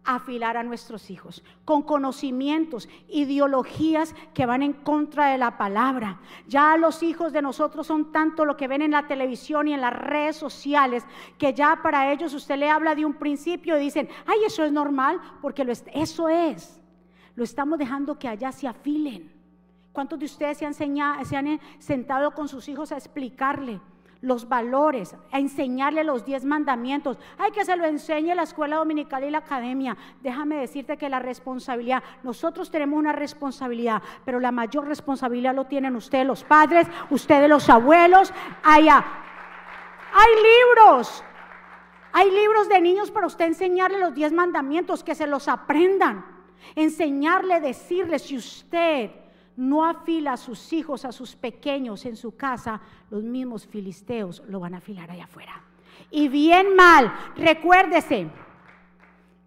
[0.08, 6.18] afilar a nuestros hijos con conocimientos, ideologías que van en contra de la palabra.
[6.46, 9.82] Ya los hijos de nosotros son tanto lo que ven en la televisión y en
[9.82, 11.04] las redes sociales
[11.36, 14.72] que ya para ellos usted le habla de un principio y dicen, ay, eso es
[14.72, 16.80] normal, porque eso es.
[17.34, 19.30] Lo estamos dejando que allá se afilen.
[19.92, 23.78] ¿Cuántos de ustedes se han, se han sentado con sus hijos a explicarle?
[24.20, 27.18] Los valores, a enseñarle los diez mandamientos.
[27.38, 29.96] Hay que se lo enseñe la escuela dominical y la academia.
[30.22, 35.94] Déjame decirte que la responsabilidad, nosotros tenemos una responsabilidad, pero la mayor responsabilidad lo tienen
[35.94, 38.32] ustedes los padres, ustedes los abuelos.
[38.64, 38.88] Hay
[40.42, 41.22] libros,
[42.12, 46.24] hay libros de niños para usted enseñarle los diez mandamientos, que se los aprendan.
[46.74, 49.12] Enseñarle, decirle si usted
[49.58, 54.60] no afila a sus hijos, a sus pequeños en su casa, los mismos filisteos lo
[54.60, 55.60] van a afilar allá afuera.
[56.10, 58.30] Y bien mal, recuérdese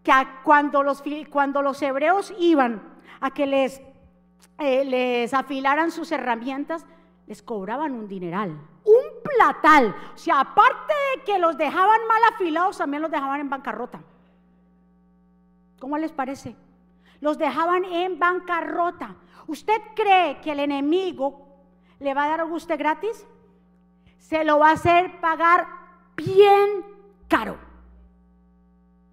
[0.03, 0.11] que
[0.43, 2.81] cuando los, cuando los hebreos iban
[3.19, 3.81] a que les
[4.61, 6.85] eh, les afilaran sus herramientas,
[7.25, 8.51] les cobraban un dineral,
[8.83, 9.95] un platal.
[10.13, 14.01] O sea, aparte de que los dejaban mal afilados, también los dejaban en bancarrota.
[15.79, 16.55] ¿Cómo les parece?
[17.21, 19.15] Los dejaban en bancarrota.
[19.47, 21.47] ¿Usted cree que el enemigo
[21.99, 23.25] le va a dar a usted gratis?
[24.17, 25.67] Se lo va a hacer pagar
[26.15, 26.85] bien
[27.27, 27.57] caro.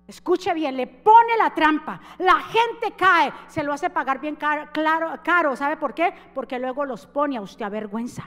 [0.06, 4.70] Escuche bien, le pone la trampa, la gente cae, se lo hace pagar bien caro,
[4.72, 5.54] claro, caro.
[5.54, 6.14] ¿Sabe por qué?
[6.34, 8.26] Porque luego los pone a usted a vergüenza.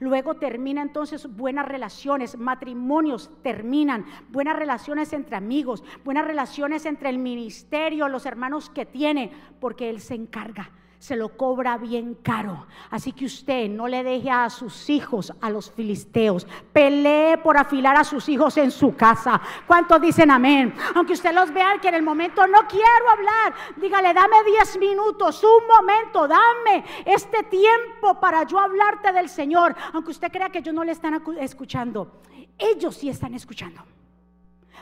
[0.00, 7.18] Luego termina entonces buenas relaciones, matrimonios terminan, buenas relaciones entre amigos, buenas relaciones entre el
[7.18, 12.66] ministerio, los hermanos que tiene, porque Él se encarga se lo cobra bien caro.
[12.90, 16.46] Así que usted no le deje a sus hijos a los filisteos.
[16.72, 19.40] Pelee por afilar a sus hijos en su casa.
[19.66, 20.74] ¿Cuántos dicen amén?
[20.94, 25.42] Aunque usted los vea que en el momento no quiero hablar, dígale, dame 10 minutos,
[25.44, 29.74] un momento, dame este tiempo para yo hablarte del Señor.
[29.92, 32.22] Aunque usted crea que ellos no le están escuchando,
[32.58, 33.82] ellos sí están escuchando.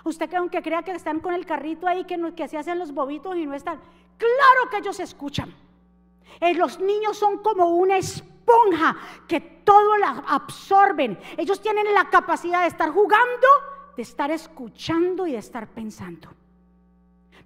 [0.05, 3.37] Usted aunque crea que están con el carrito ahí, que, que se hacen los bobitos
[3.37, 3.81] y no están,
[4.19, 5.55] claro que ellos escuchan.
[6.41, 8.97] Eh, los niños son como una esponja
[9.29, 11.19] que todo la absorben.
[11.37, 13.47] Ellos tienen la capacidad de estar jugando,
[13.97, 16.29] de estar escuchando y de estar pensando.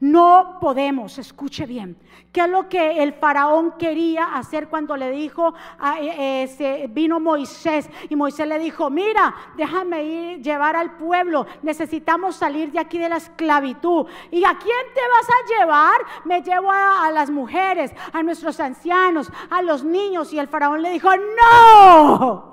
[0.00, 1.96] No podemos, escuche bien,
[2.32, 7.88] ¿qué es lo que el faraón quería hacer cuando le dijo, a, eh, vino Moisés
[8.10, 13.08] y Moisés le dijo, mira, déjame ir, llevar al pueblo, necesitamos salir de aquí de
[13.08, 14.06] la esclavitud.
[14.30, 16.00] ¿Y a quién te vas a llevar?
[16.24, 20.32] Me llevo a, las mujeres, a nuestros ancianos, a los niños.
[20.32, 22.52] Y el faraón le dijo, no,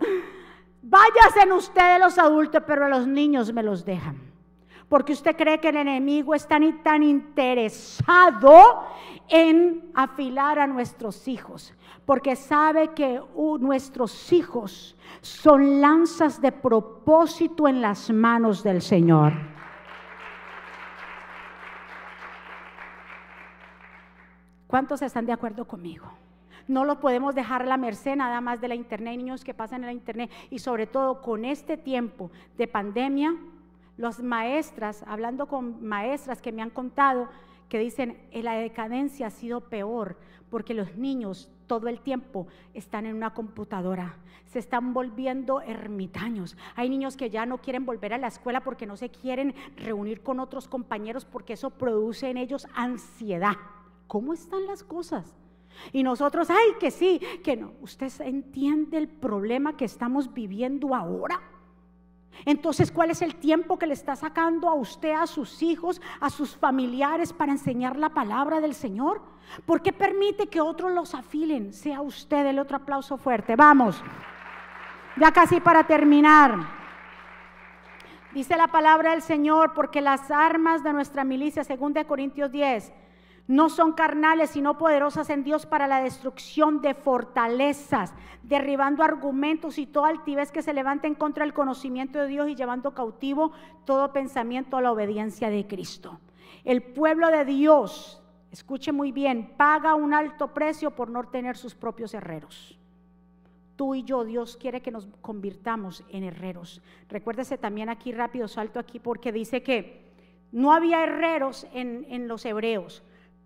[0.82, 4.33] váyanse ustedes los adultos, pero a los niños me los dejan
[4.94, 8.54] porque usted cree que el enemigo es tan, tan interesado
[9.28, 11.74] en afilar a nuestros hijos,
[12.06, 19.34] porque sabe que uh, nuestros hijos son lanzas de propósito en las manos del Señor.
[24.68, 26.06] ¿Cuántos están de acuerdo conmigo?
[26.68, 29.82] No lo podemos dejar a la merced nada más de la internet, niños que pasan
[29.82, 32.30] en la internet y sobre todo con este tiempo
[32.60, 33.36] de pandemia,
[33.98, 37.30] las maestras, hablando con maestras que me han contado,
[37.70, 40.18] que dicen, eh, la decadencia ha sido peor
[40.50, 46.56] porque los niños todo el tiempo están en una computadora, se están volviendo ermitaños.
[46.76, 50.22] Hay niños que ya no quieren volver a la escuela porque no se quieren reunir
[50.22, 53.56] con otros compañeros porque eso produce en ellos ansiedad.
[54.06, 55.36] ¿Cómo están las cosas?
[55.92, 57.72] Y nosotros, ay, que sí, que no.
[57.82, 61.42] ¿Usted entiende el problema que estamos viviendo ahora?
[62.46, 66.30] Entonces, ¿cuál es el tiempo que le está sacando a usted, a sus hijos, a
[66.30, 69.22] sus familiares para enseñar la palabra del Señor?
[69.66, 71.74] ¿Por qué permite que otros los afilen?
[71.74, 73.56] Sea usted el otro aplauso fuerte.
[73.56, 74.02] Vamos.
[75.18, 76.58] Ya casi para terminar.
[78.34, 82.92] Dice la palabra del Señor, porque las armas de nuestra milicia, según de Corintios 10,
[83.48, 89.86] no son carnales, sino poderosas en Dios para la destrucción de fortalezas, derribando argumentos y
[89.86, 93.52] toda altivez que se levante en contra del conocimiento de Dios y llevando cautivo
[93.86, 96.20] todo pensamiento a la obediencia de Cristo.
[96.64, 101.76] El pueblo de Dios, escuche muy bien, paga un alto precio por no tener sus
[101.76, 102.78] propios herreros.
[103.76, 106.82] Tú y yo, Dios quiere que nos convirtamos en herreros.
[107.10, 110.04] Recuérdese también aquí rápido, salto aquí, porque dice que
[110.52, 113.04] no había herreros en, en los hebreos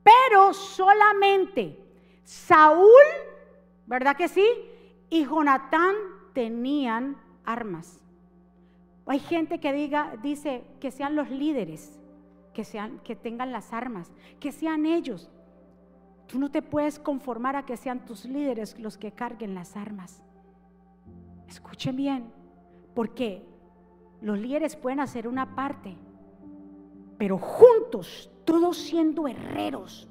[0.08, 1.78] pero solamente
[2.24, 3.04] Saúl,
[3.86, 4.48] ¿verdad que sí?
[5.10, 5.96] Y Jonatán
[6.34, 8.00] tenían armas.
[9.06, 11.98] Hay gente que diga, dice que sean los líderes,
[12.54, 15.30] que, sean, que tengan las armas, que sean ellos.
[16.28, 20.22] Tú no te puedes conformar a que sean tus líderes los que carguen las armas.
[21.48, 22.34] Escuchen bien,
[22.94, 23.46] porque
[24.22, 25.96] los líderes pueden hacer una parte,
[27.18, 30.08] pero juntos todos siendo herreros,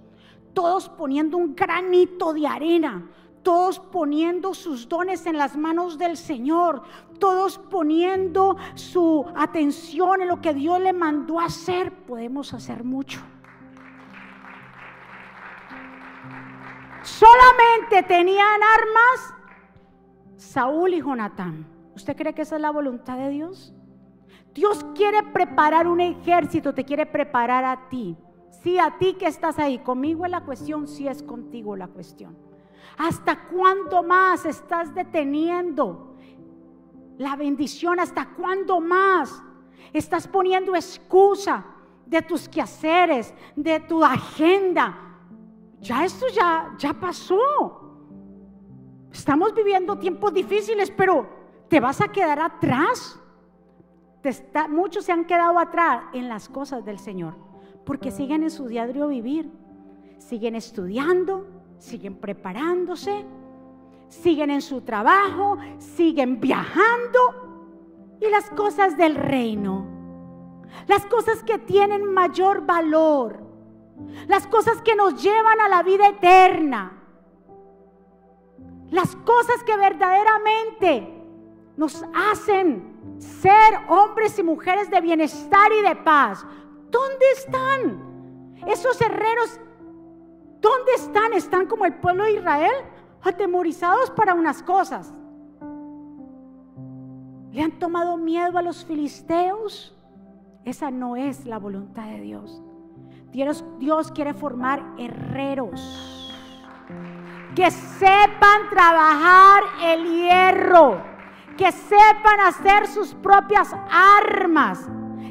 [0.52, 3.08] todos poniendo un granito de arena,
[3.42, 6.82] todos poniendo sus dones en las manos del Señor,
[7.18, 13.20] todos poniendo su atención en lo que Dios le mandó hacer, podemos hacer mucho.
[17.02, 19.34] Solamente tenían armas
[20.36, 21.66] Saúl y Jonatán.
[21.94, 23.72] ¿Usted cree que esa es la voluntad de Dios?
[24.56, 28.16] Dios quiere preparar un ejército, te quiere preparar a ti.
[28.62, 32.34] Sí, a ti que estás ahí, conmigo es la cuestión, sí es contigo la cuestión.
[32.96, 36.16] ¿Hasta cuándo más estás deteniendo
[37.18, 38.00] la bendición?
[38.00, 39.42] ¿Hasta cuándo más
[39.92, 41.66] estás poniendo excusa
[42.06, 45.18] de tus quehaceres, de tu agenda?
[45.80, 47.82] Ya esto ya, ya pasó.
[49.12, 51.28] Estamos viviendo tiempos difíciles, pero
[51.68, 53.20] ¿te vas a quedar atrás?
[54.68, 57.34] Muchos se han quedado atrás en las cosas del Señor,
[57.84, 59.50] porque siguen en su diario vivir,
[60.18, 61.46] siguen estudiando,
[61.78, 63.24] siguen preparándose,
[64.08, 69.86] siguen en su trabajo, siguen viajando y las cosas del reino,
[70.86, 73.40] las cosas que tienen mayor valor,
[74.26, 76.92] las cosas que nos llevan a la vida eterna,
[78.90, 81.12] las cosas que verdaderamente
[81.76, 86.46] nos hacen ser hombres y mujeres de bienestar y de paz.
[86.90, 88.56] ¿Dónde están?
[88.66, 89.60] Esos herreros,
[90.60, 91.32] ¿dónde están?
[91.32, 92.74] Están como el pueblo de Israel,
[93.22, 95.12] atemorizados para unas cosas.
[97.52, 99.94] ¿Le han tomado miedo a los filisteos?
[100.64, 102.62] Esa no es la voluntad de Dios.
[103.32, 106.32] Dios, quiere formar herreros
[107.54, 111.02] que sepan trabajar el hierro,
[111.56, 114.88] que sepan hacer sus propias armas,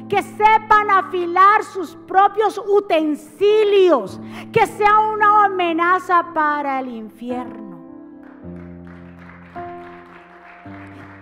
[0.08, 4.20] que sepan afilar sus propios utensilios,
[4.52, 7.66] que sea una amenaza para el infierno.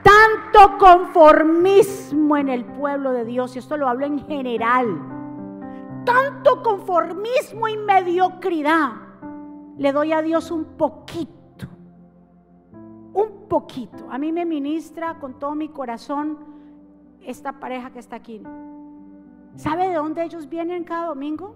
[0.03, 4.87] Tanto conformismo en el pueblo de Dios, y esto lo hablo en general,
[6.05, 8.93] tanto conformismo y mediocridad
[9.79, 11.33] le doy a Dios un poquito,
[13.15, 14.07] un poquito.
[14.11, 16.39] A mí me ministra con todo mi corazón
[17.23, 18.43] esta pareja que está aquí.
[19.57, 21.55] ¿Sabe de dónde ellos vienen cada domingo?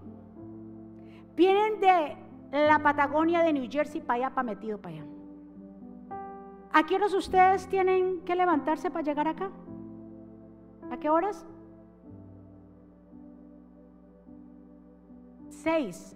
[1.37, 2.17] Vienen de
[2.53, 5.05] la Patagonia de New Jersey para allá, para metido para allá.
[6.73, 9.51] ¿A qué horas ustedes tienen que levantarse para llegar acá?
[10.91, 11.45] ¿A qué horas?
[15.49, 16.15] Seis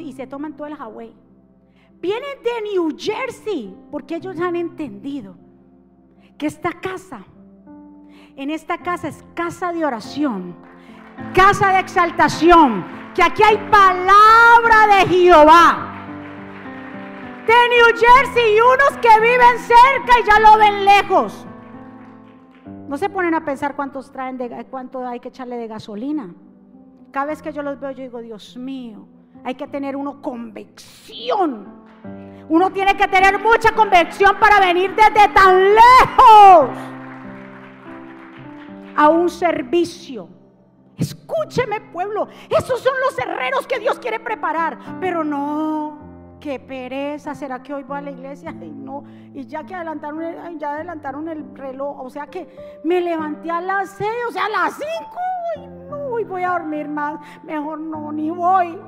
[0.00, 1.14] y se toman todo el Hawaii.
[2.00, 5.36] Vienen de New Jersey porque ellos han entendido
[6.36, 7.24] que esta casa,
[8.36, 10.54] en esta casa es casa de oración,
[11.34, 12.84] casa de exaltación,
[13.14, 15.92] que aquí hay palabra de Jehová.
[17.46, 21.46] De New Jersey y unos que viven cerca y ya lo ven lejos.
[22.88, 26.34] No se ponen a pensar cuántos traen de cuánto hay que echarle de gasolina.
[27.10, 29.08] Cada vez que yo los veo, yo digo, Dios mío,
[29.44, 31.85] hay que tener uno convicción.
[32.48, 36.70] Uno tiene que tener mucha convicción para venir desde tan lejos
[38.96, 40.28] a un servicio.
[40.96, 47.62] Escúcheme pueblo, esos son los herreros que Dios quiere preparar, pero no, qué pereza, ¿será
[47.62, 48.54] que hoy voy a la iglesia?
[48.58, 52.48] Ay, no, y ya que adelantaron el, ya adelantaron el reloj, o sea que
[52.82, 55.18] me levanté a las seis, o sea, a las cinco,
[55.56, 58.78] y no, voy a dormir más, mejor no, ni voy.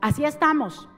[0.00, 0.88] Así estamos.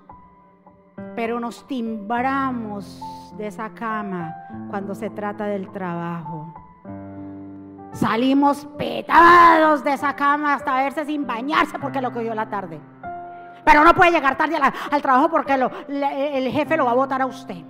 [1.15, 3.01] Pero nos timbramos
[3.37, 4.35] de esa cama
[4.71, 6.55] cuando se trata del trabajo.
[7.93, 12.81] Salimos petados de esa cama hasta verse sin bañarse porque lo cogió la tarde.
[13.65, 17.27] Pero no puede llegar tarde al trabajo porque el jefe lo va a votar a
[17.27, 17.65] usted.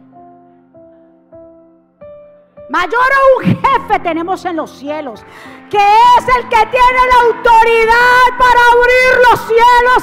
[2.70, 5.24] Mayor a un jefe tenemos en los cielos,
[5.70, 8.17] que es el que tiene la autoridad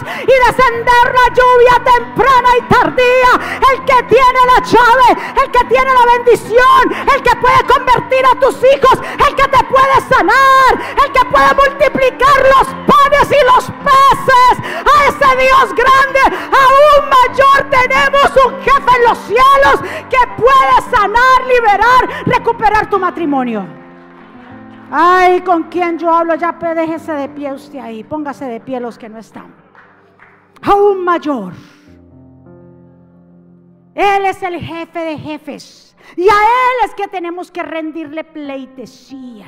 [0.02, 3.32] y descender la lluvia temprana y tardía.
[3.72, 5.10] El que tiene la llave,
[5.44, 6.82] el que tiene la bendición,
[7.14, 10.72] el que puede convertir a tus hijos, el que te puede sanar,
[11.04, 14.56] el que puede multiplicar los panes y los peces.
[14.86, 16.22] A ese Dios grande,
[16.64, 19.80] aún mayor tenemos un jefe en los cielos
[20.10, 23.66] que puede sanar, liberar, recuperar tu matrimonio.
[24.92, 26.36] Ay, ¿con quién yo hablo?
[26.36, 28.04] Ya déjese de pie usted ahí.
[28.04, 29.65] Póngase de pie los que no están.
[30.62, 31.54] Aún mayor.
[33.94, 35.96] Él es el jefe de jefes.
[36.16, 39.48] Y a Él es que tenemos que rendirle pleitesía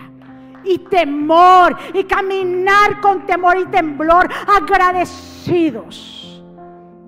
[0.64, 6.44] y temor y caminar con temor y temblor agradecidos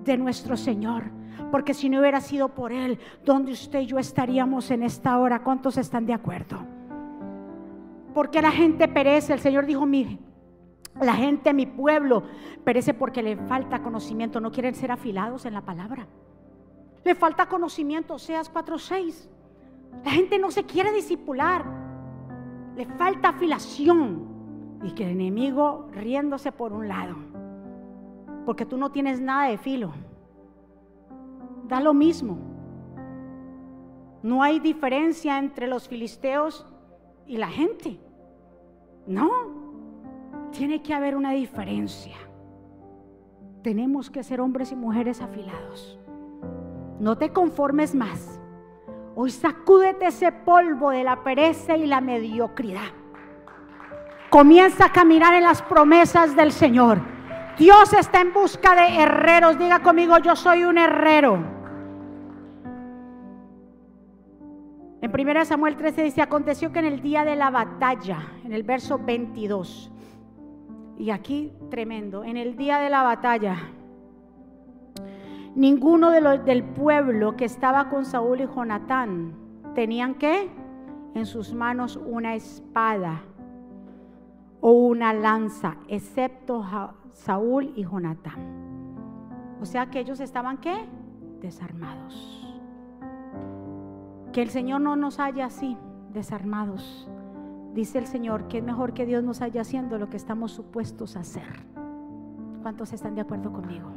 [0.04, 1.20] de nuestro Señor
[1.50, 5.40] porque si no hubiera sido por Él, donde usted y yo estaríamos en esta hora?
[5.40, 6.60] ¿Cuántos están de acuerdo?
[8.14, 9.34] Porque la gente perece.
[9.34, 10.20] El Señor dijo, mire,
[11.02, 12.24] la gente, mi pueblo,
[12.64, 14.40] perece porque le falta conocimiento.
[14.40, 16.08] No quieren ser afilados en la palabra.
[17.04, 19.28] Le falta conocimiento, Seas 4.6.
[20.04, 21.66] La gente no se quiere disipular.
[22.76, 24.28] Le falta afilación.
[24.84, 27.16] Y que el enemigo riéndose por un lado.
[28.46, 29.94] Porque tú no tienes nada de filo
[31.70, 32.38] da lo mismo.
[34.22, 36.66] No hay diferencia entre los filisteos
[37.26, 38.00] y la gente.
[39.08, 39.30] No,
[40.52, 42.16] tiene que haber una diferencia.
[43.64, 46.00] Tenemos que ser hombres y mujeres afilados.
[47.00, 48.40] No te conformes más.
[49.16, 52.92] Hoy sacúdete ese polvo de la pereza y la mediocridad.
[54.30, 57.00] Comienza a caminar en las promesas del Señor.
[57.58, 59.58] Dios está en busca de herreros.
[59.58, 61.60] Diga conmigo, yo soy un herrero.
[65.02, 68.64] En 1 Samuel 13 dice, aconteció que en el día de la batalla, en el
[68.64, 69.92] verso 22,
[71.00, 73.56] y aquí tremendo, en el día de la batalla,
[75.56, 79.34] ninguno del pueblo que estaba con Saúl y Jonatán
[79.74, 80.52] tenían que
[81.16, 83.22] en sus manos una espada
[84.60, 86.66] o una lanza, excepto
[87.14, 88.60] Saúl y Jonatán.
[89.62, 90.86] O sea que ellos estaban qué?
[91.42, 92.46] Desarmados.
[94.34, 95.78] Que el Señor no nos haya así,
[96.12, 97.10] desarmados.
[97.74, 101.16] Dice el Señor que es mejor que Dios nos haya haciendo lo que estamos supuestos
[101.16, 101.64] a hacer.
[102.62, 103.92] ¿Cuántos están de acuerdo conmigo?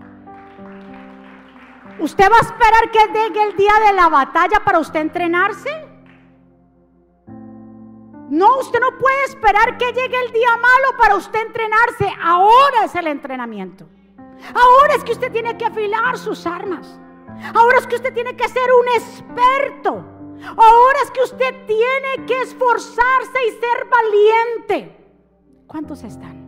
[1.98, 5.70] ¿Usted va a esperar que llegue el día de la batalla para usted entrenarse?
[8.30, 12.10] No, usted no puede esperar que llegue el día malo para usted entrenarse.
[12.22, 13.86] Ahora es el entrenamiento.
[14.54, 16.98] Ahora es que usted tiene que afilar sus armas.
[17.54, 20.11] Ahora es que usted tiene que ser un experto.
[20.48, 24.96] Ahora es que usted tiene que esforzarse y ser valiente.
[25.66, 26.42] ¿Cuántos están?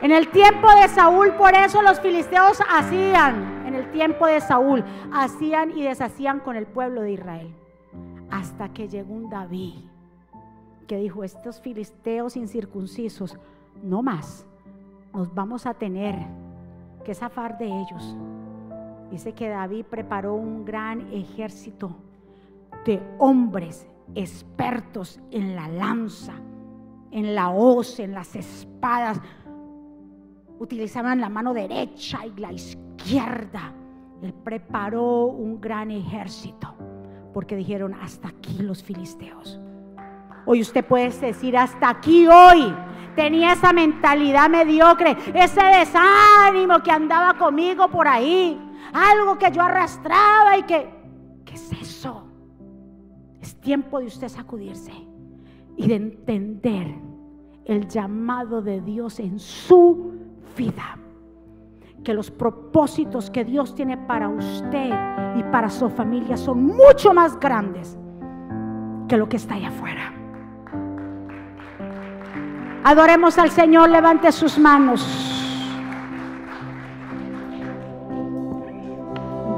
[0.00, 4.82] En el tiempo de Saúl, por eso los filisteos hacían, en el tiempo de Saúl,
[5.12, 7.54] hacían y deshacían con el pueblo de Israel.
[8.30, 9.74] Hasta que llegó un David
[10.86, 13.38] que dijo, estos filisteos incircuncisos,
[13.82, 14.44] no más,
[15.12, 16.16] nos vamos a tener
[17.04, 18.16] que zafar de ellos.
[19.10, 21.94] Dice que David preparó un gran ejército
[22.84, 26.34] de hombres expertos en la lanza,
[27.10, 29.20] en la hoz, en las espadas.
[30.58, 33.72] Utilizaban la mano derecha y la izquierda.
[34.22, 36.74] Él preparó un gran ejército
[37.32, 39.60] porque dijeron, hasta aquí los filisteos.
[40.46, 42.74] Hoy usted puede decir, hasta aquí hoy.
[43.14, 48.58] Tenía esa mentalidad mediocre, ese desánimo que andaba conmigo por ahí,
[48.92, 50.88] algo que yo arrastraba y que,
[51.44, 51.89] ¿qué es eso?
[53.70, 54.90] Tiempo de usted sacudirse
[55.76, 56.92] y de entender
[57.64, 60.10] el llamado de Dios en su
[60.56, 60.98] vida.
[62.02, 64.90] Que los propósitos que Dios tiene para usted
[65.36, 67.96] y para su familia son mucho más grandes
[69.06, 70.14] que lo que está allá afuera.
[72.82, 75.06] Adoremos al Señor, levante sus manos.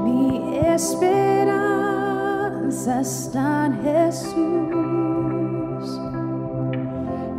[0.03, 0.59] Mi
[2.73, 4.33] esperanza está en Jesús,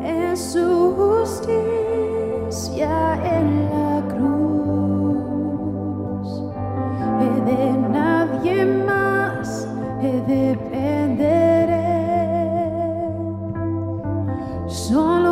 [0.03, 2.93] en su justicia
[3.25, 6.29] en la cruz.
[7.21, 9.67] He de nadie más,
[10.01, 11.93] he dependeré.
[14.67, 15.24] Solo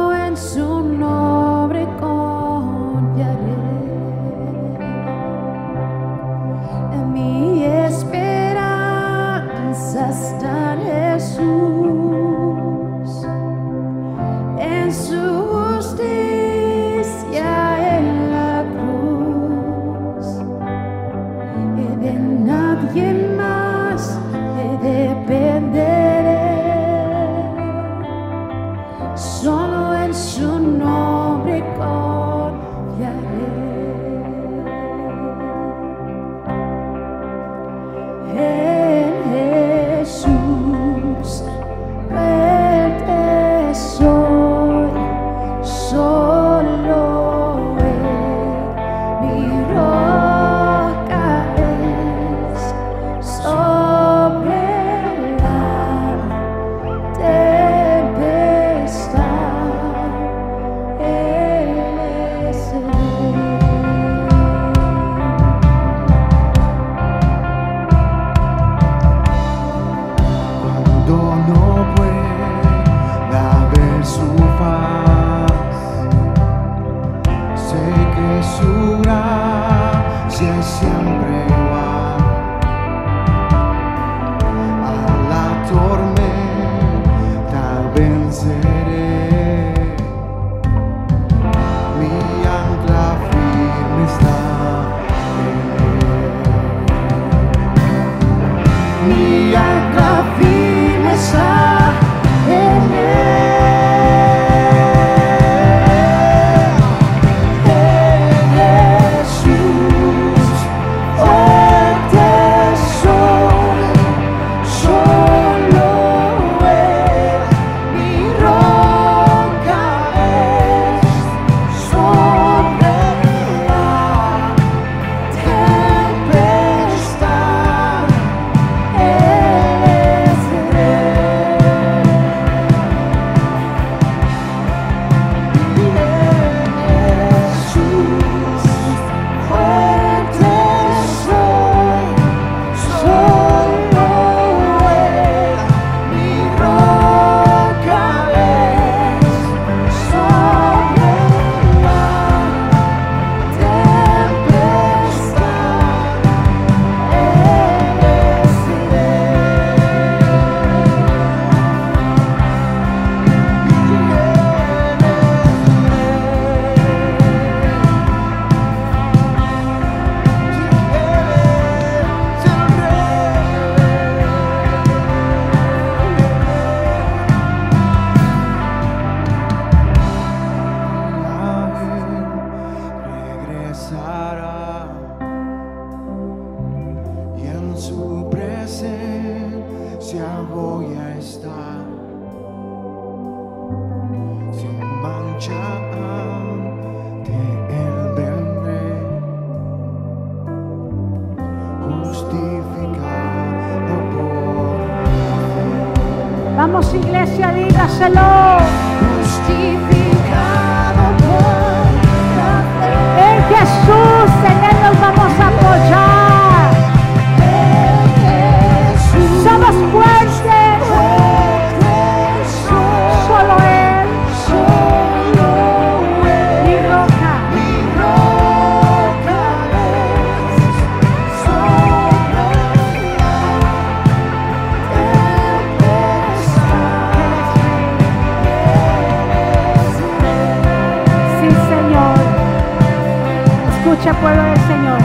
[244.03, 244.99] Escucha, pueblo del Señor.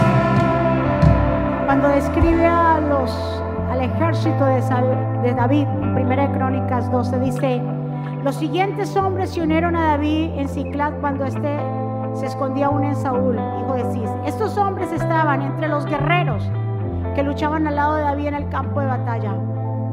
[1.65, 3.15] Cuando describe a los,
[3.69, 4.59] al ejército de,
[5.21, 7.61] de David en 1 Crónicas 12, dice:
[8.23, 11.59] Los siguientes hombres se unieron a David en Ciclat cuando éste
[12.15, 14.09] se escondía aún en Saúl, hijo de Cis.
[14.25, 16.49] Estos hombres estaban entre los guerreros
[17.13, 19.35] que luchaban al lado de David en el campo de batalla.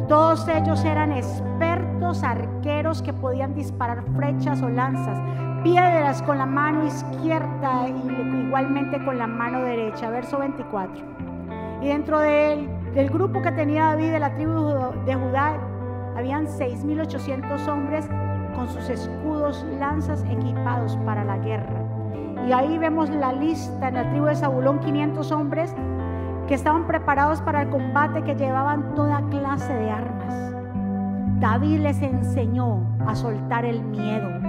[0.08, 5.18] Todos ellos eran expertos arqueros que podían disparar flechas o lanzas,
[5.64, 10.10] piedras con la mano izquierda y igualmente con la mano derecha.
[10.10, 10.94] Verso 24.
[11.82, 12.68] Y dentro del,
[13.10, 14.52] grupo que tenía David de la tribu
[15.04, 15.56] de Judá,
[16.16, 18.08] habían 6.800 hombres
[18.54, 21.82] con sus escudos, lanzas equipados para la guerra.
[22.46, 25.74] Y ahí vemos la lista en la tribu de Zabulón, 500 hombres
[26.46, 30.54] que estaban preparados para el combate, que llevaban toda clase de armas.
[31.40, 34.43] David les enseñó a soltar el miedo,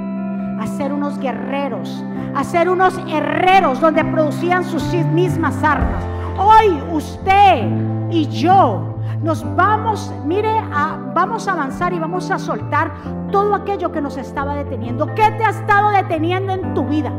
[0.59, 2.03] a ser unos guerreros,
[2.35, 4.83] a ser unos herreros donde producían sus
[5.13, 6.03] mismas armas.
[6.37, 7.67] Hoy usted
[8.11, 12.91] y yo nos vamos, mire, a- vamos a avanzar y vamos a soltar
[13.31, 15.07] todo aquello que nos estaba deteniendo.
[15.15, 17.11] ¿Qué te ha estado deteniendo en tu vida?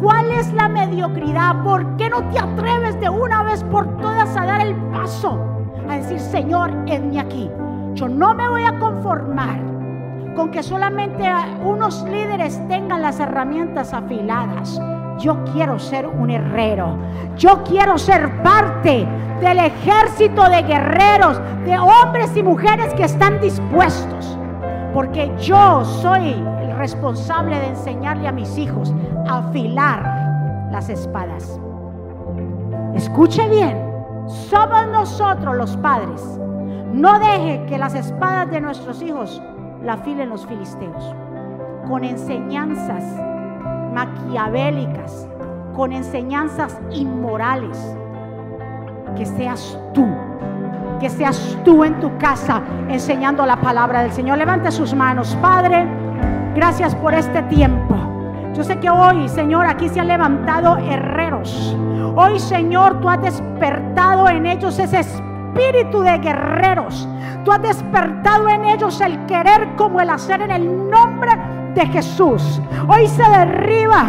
[0.00, 1.62] ¿Cuál es la mediocridad?
[1.64, 5.38] ¿Por qué no te atreves de una vez por todas a dar el paso?
[5.88, 7.50] A decir, Señor, edme aquí.
[7.94, 9.58] Yo no me voy a conformar
[10.38, 11.28] con que solamente
[11.64, 14.80] unos líderes tengan las herramientas afiladas.
[15.18, 16.96] Yo quiero ser un herrero.
[17.36, 19.04] Yo quiero ser parte
[19.40, 24.38] del ejército de guerreros, de hombres y mujeres que están dispuestos.
[24.94, 28.94] Porque yo soy el responsable de enseñarle a mis hijos
[29.26, 31.58] a afilar las espadas.
[32.94, 33.76] Escuche bien,
[34.28, 36.22] somos nosotros los padres.
[36.92, 39.42] No deje que las espadas de nuestros hijos
[39.84, 41.14] la afilen los filisteos.
[41.86, 43.04] Con enseñanzas
[43.94, 45.28] maquiavélicas,
[45.74, 47.96] con enseñanzas inmorales.
[49.16, 50.06] Que seas tú,
[51.00, 54.38] que seas tú en tu casa enseñando la palabra del Señor.
[54.38, 55.86] Levante sus manos, Padre.
[56.54, 57.96] Gracias por este tiempo.
[58.54, 61.76] Yo sé que hoy, Señor, aquí se han levantado herreros.
[62.16, 67.08] Hoy, Señor, tú has despertado en ellos ese espíritu de guerreros.
[67.44, 71.30] Tú has despertado en ellos el querer como el hacer en el nombre
[71.74, 72.60] de Jesús.
[72.88, 74.06] Hoy se derriba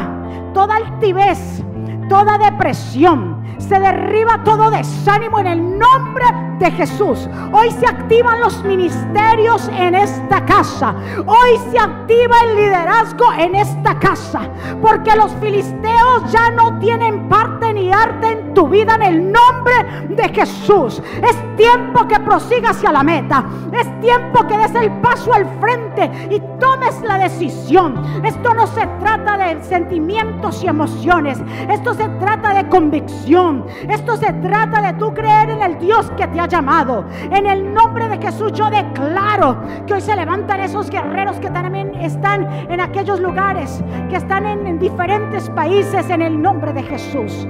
[0.54, 1.64] toda altivez,
[2.10, 3.40] toda depresión.
[3.58, 6.26] Se derriba todo desánimo en el nombre
[6.60, 7.30] de Jesús.
[7.52, 10.96] Hoy se activan los ministerios en esta casa.
[11.26, 14.42] Hoy se activa el liderazgo en esta casa.
[14.82, 19.74] Porque los filisteos ya no tienen parte en tu vida en el nombre
[20.10, 21.02] de Jesús.
[21.24, 23.44] Es tiempo que prosigas hacia la meta.
[23.74, 27.96] Es tiempo que des el paso al frente y tomes la decisión.
[28.24, 31.42] Esto no se trata de sentimientos y emociones.
[31.70, 33.66] Esto se trata de convicción.
[33.88, 37.06] Esto se trata de tú creer en el Dios que te ha llamado.
[37.32, 41.96] En el nombre de Jesús yo declaro que hoy se levantan esos guerreros que también
[41.96, 47.48] están en aquellos lugares, que están en diferentes países en el nombre de Jesús.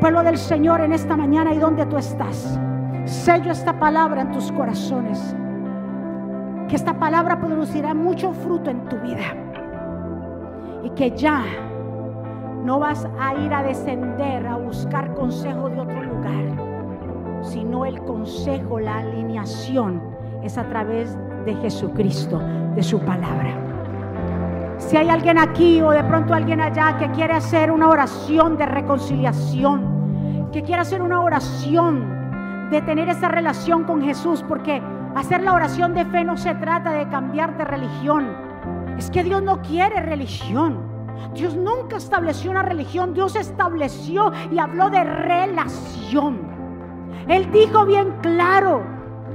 [0.00, 2.58] Pueblo del Señor en esta mañana y donde tú estás.
[3.04, 5.34] Sello esta palabra en tus corazones.
[6.68, 9.34] Que esta palabra producirá mucho fruto en tu vida.
[10.84, 11.42] Y que ya
[12.64, 18.78] no vas a ir a descender a buscar consejo de otro lugar, sino el consejo,
[18.78, 20.00] la alineación
[20.44, 22.40] es a través de Jesucristo,
[22.76, 23.67] de su palabra.
[24.78, 28.64] Si hay alguien aquí o de pronto alguien allá que quiere hacer una oración de
[28.64, 34.80] reconciliación, que quiere hacer una oración de tener esa relación con Jesús, porque
[35.14, 38.28] hacer la oración de fe no se trata de cambiar de religión.
[38.96, 40.78] Es que Dios no quiere religión.
[41.34, 46.40] Dios nunca estableció una religión, Dios estableció y habló de relación.
[47.26, 48.84] Él dijo bien claro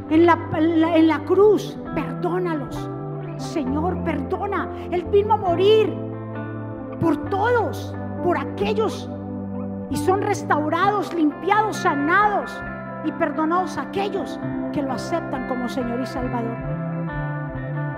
[0.09, 2.89] en la, en la, en la cruz, perdónalos.
[3.37, 4.69] Señor, perdona.
[4.91, 5.93] Él vino a morir
[6.99, 9.09] por todos, por aquellos.
[9.89, 12.51] Y son restaurados, limpiados, sanados
[13.05, 14.39] y perdonados aquellos
[14.71, 16.57] que lo aceptan como Señor y Salvador.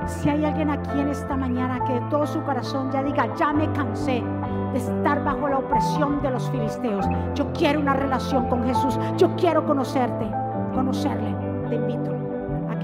[0.07, 3.51] Si hay alguien aquí en esta mañana que de todo su corazón ya diga, ya
[3.53, 4.23] me cansé
[4.71, 7.05] de estar bajo la opresión de los filisteos.
[7.33, 8.99] Yo quiero una relación con Jesús.
[9.17, 10.29] Yo quiero conocerte,
[10.73, 11.35] conocerle.
[11.69, 12.14] Te invito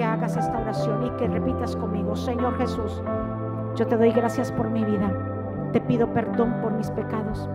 [0.01, 3.03] que hagas esta oración y que repitas conmigo, Señor Jesús,
[3.75, 5.11] yo te doy gracias por mi vida.
[5.73, 7.47] Te pido perdón por mis pecados.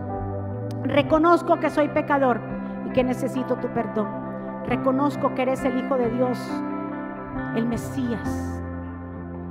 [0.83, 2.39] Reconozco que soy pecador
[2.85, 4.07] y que necesito tu perdón.
[4.65, 6.39] Reconozco que eres el Hijo de Dios,
[7.57, 8.61] el Mesías,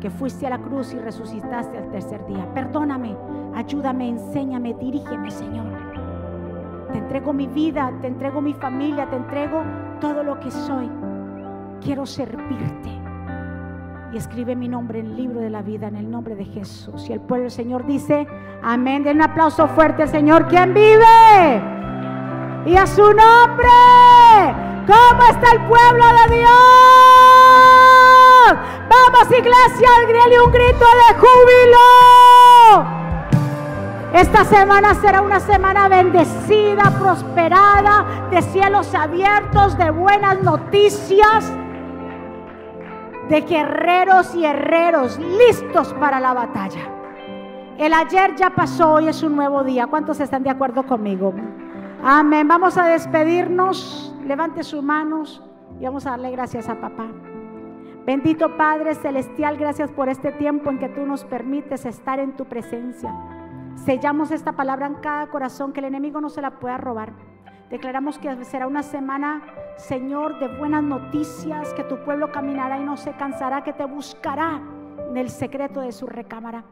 [0.00, 2.48] que fuiste a la cruz y resucitaste al tercer día.
[2.54, 3.14] Perdóname,
[3.54, 5.66] ayúdame, enséñame, dirígeme, Señor.
[6.92, 9.62] Te entrego mi vida, te entrego mi familia, te entrego
[10.00, 10.90] todo lo que soy.
[11.82, 12.90] Quiero servirte.
[14.12, 17.08] Y escribe mi nombre en el libro de la vida en el nombre de Jesús.
[17.08, 18.26] Y el pueblo del Señor dice,
[18.62, 19.02] amén.
[19.04, 20.46] Den un aplauso fuerte al Señor.
[20.48, 21.62] ¿Quién vive?
[22.66, 23.68] Y a su nombre.
[24.86, 26.50] ¿Cómo está el pueblo de Dios?
[28.88, 31.86] Vamos iglesia, dale un grito de júbilo.
[34.12, 41.52] Esta semana será una semana bendecida, prosperada, de cielos abiertos, de buenas noticias,
[43.28, 46.92] de guerreros y herreros listos para la batalla.
[47.78, 49.86] El ayer ya pasó, hoy es un nuevo día.
[49.86, 51.34] ¿Cuántos están de acuerdo conmigo?
[52.02, 52.48] Amén.
[52.48, 54.14] Vamos a despedirnos.
[54.24, 55.42] Levante sus manos
[55.78, 57.06] y vamos a darle gracias a papá.
[58.06, 62.44] Bendito Padre Celestial, gracias por este tiempo en que tú nos permites estar en tu
[62.44, 63.12] presencia.
[63.74, 67.12] Sellamos esta palabra en cada corazón, que el enemigo no se la pueda robar.
[67.70, 69.42] Declaramos que será una semana,
[69.76, 74.62] Señor, de buenas noticias, que tu pueblo caminará y no se cansará, que te buscará
[75.08, 76.64] en el secreto de su recámara.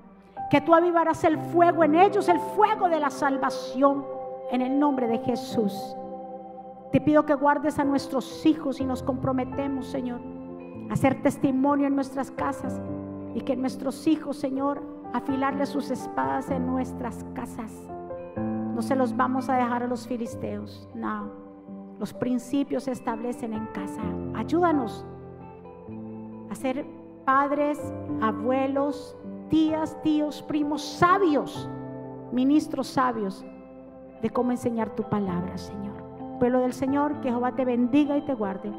[0.51, 4.05] Que tú avivarás el fuego en ellos, el fuego de la salvación,
[4.53, 5.97] en el nombre de Jesús.
[6.93, 10.21] Te pido que guardes a nuestros hijos y nos comprometemos, Señor,
[10.91, 12.81] a ser testimonio en nuestras casas
[13.35, 14.81] y que nuestros hijos, Señor,
[15.13, 17.94] afilarle sus espadas en nuestras casas.
[18.75, 21.31] No se los vamos a dejar a los filisteos, no.
[21.99, 24.03] Los principios se establecen en casa.
[24.35, 25.07] Ayúdanos
[26.51, 26.85] a ser
[27.25, 27.81] padres,
[28.21, 29.17] abuelos,
[29.49, 31.69] tías, tíos, primos sabios,
[32.33, 33.45] ministros sabios
[34.21, 35.95] de cómo enseñar tu palabra, Señor.
[36.41, 38.73] Pueblo del Señor, que Jehová te bendiga y te guarde.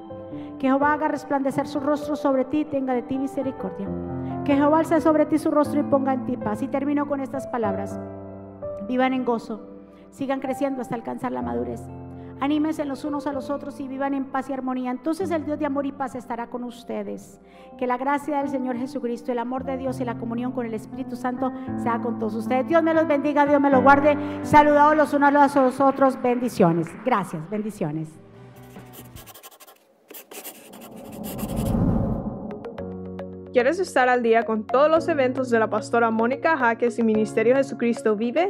[0.59, 3.87] Que Jehová haga resplandecer su rostro sobre ti y tenga de ti misericordia.
[4.43, 6.61] Que Jehová alce sobre ti su rostro y ponga en ti paz.
[6.61, 7.99] Y termino con estas palabras.
[8.87, 9.74] Vivan en gozo,
[10.15, 11.81] sigan creciendo hasta alcanzar la madurez.
[12.39, 14.91] Anímense los unos a los otros y vivan en paz y armonía.
[14.91, 17.39] Entonces el Dios de amor y paz estará con ustedes.
[17.77, 20.73] Que la gracia del Señor Jesucristo, el amor de Dios y la comunión con el
[20.73, 21.51] Espíritu Santo
[21.81, 22.67] sea con todos ustedes.
[22.67, 24.17] Dios me los bendiga, Dios me los guarde.
[24.43, 26.21] Saludados los unos a los otros.
[26.21, 26.87] Bendiciones.
[27.05, 28.09] Gracias, bendiciones.
[33.53, 37.55] ¿Quieres estar al día con todos los eventos de la pastora Mónica Jaques y Ministerio
[37.55, 38.49] Jesucristo Vive?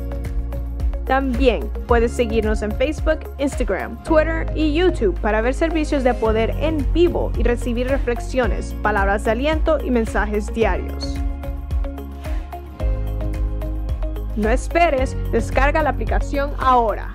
[1.05, 6.85] También puedes seguirnos en Facebook, Instagram, Twitter y YouTube para ver servicios de poder en
[6.93, 11.15] vivo y recibir reflexiones, palabras de aliento y mensajes diarios.
[14.37, 17.13] No esperes, descarga la aplicación ahora.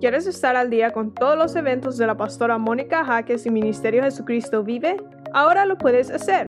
[0.00, 4.02] ¿Quieres estar al día con todos los eventos de la pastora Mónica Jaques y Ministerio
[4.02, 4.96] Jesucristo Vive?
[5.32, 6.46] Ahora lo puedes hacer.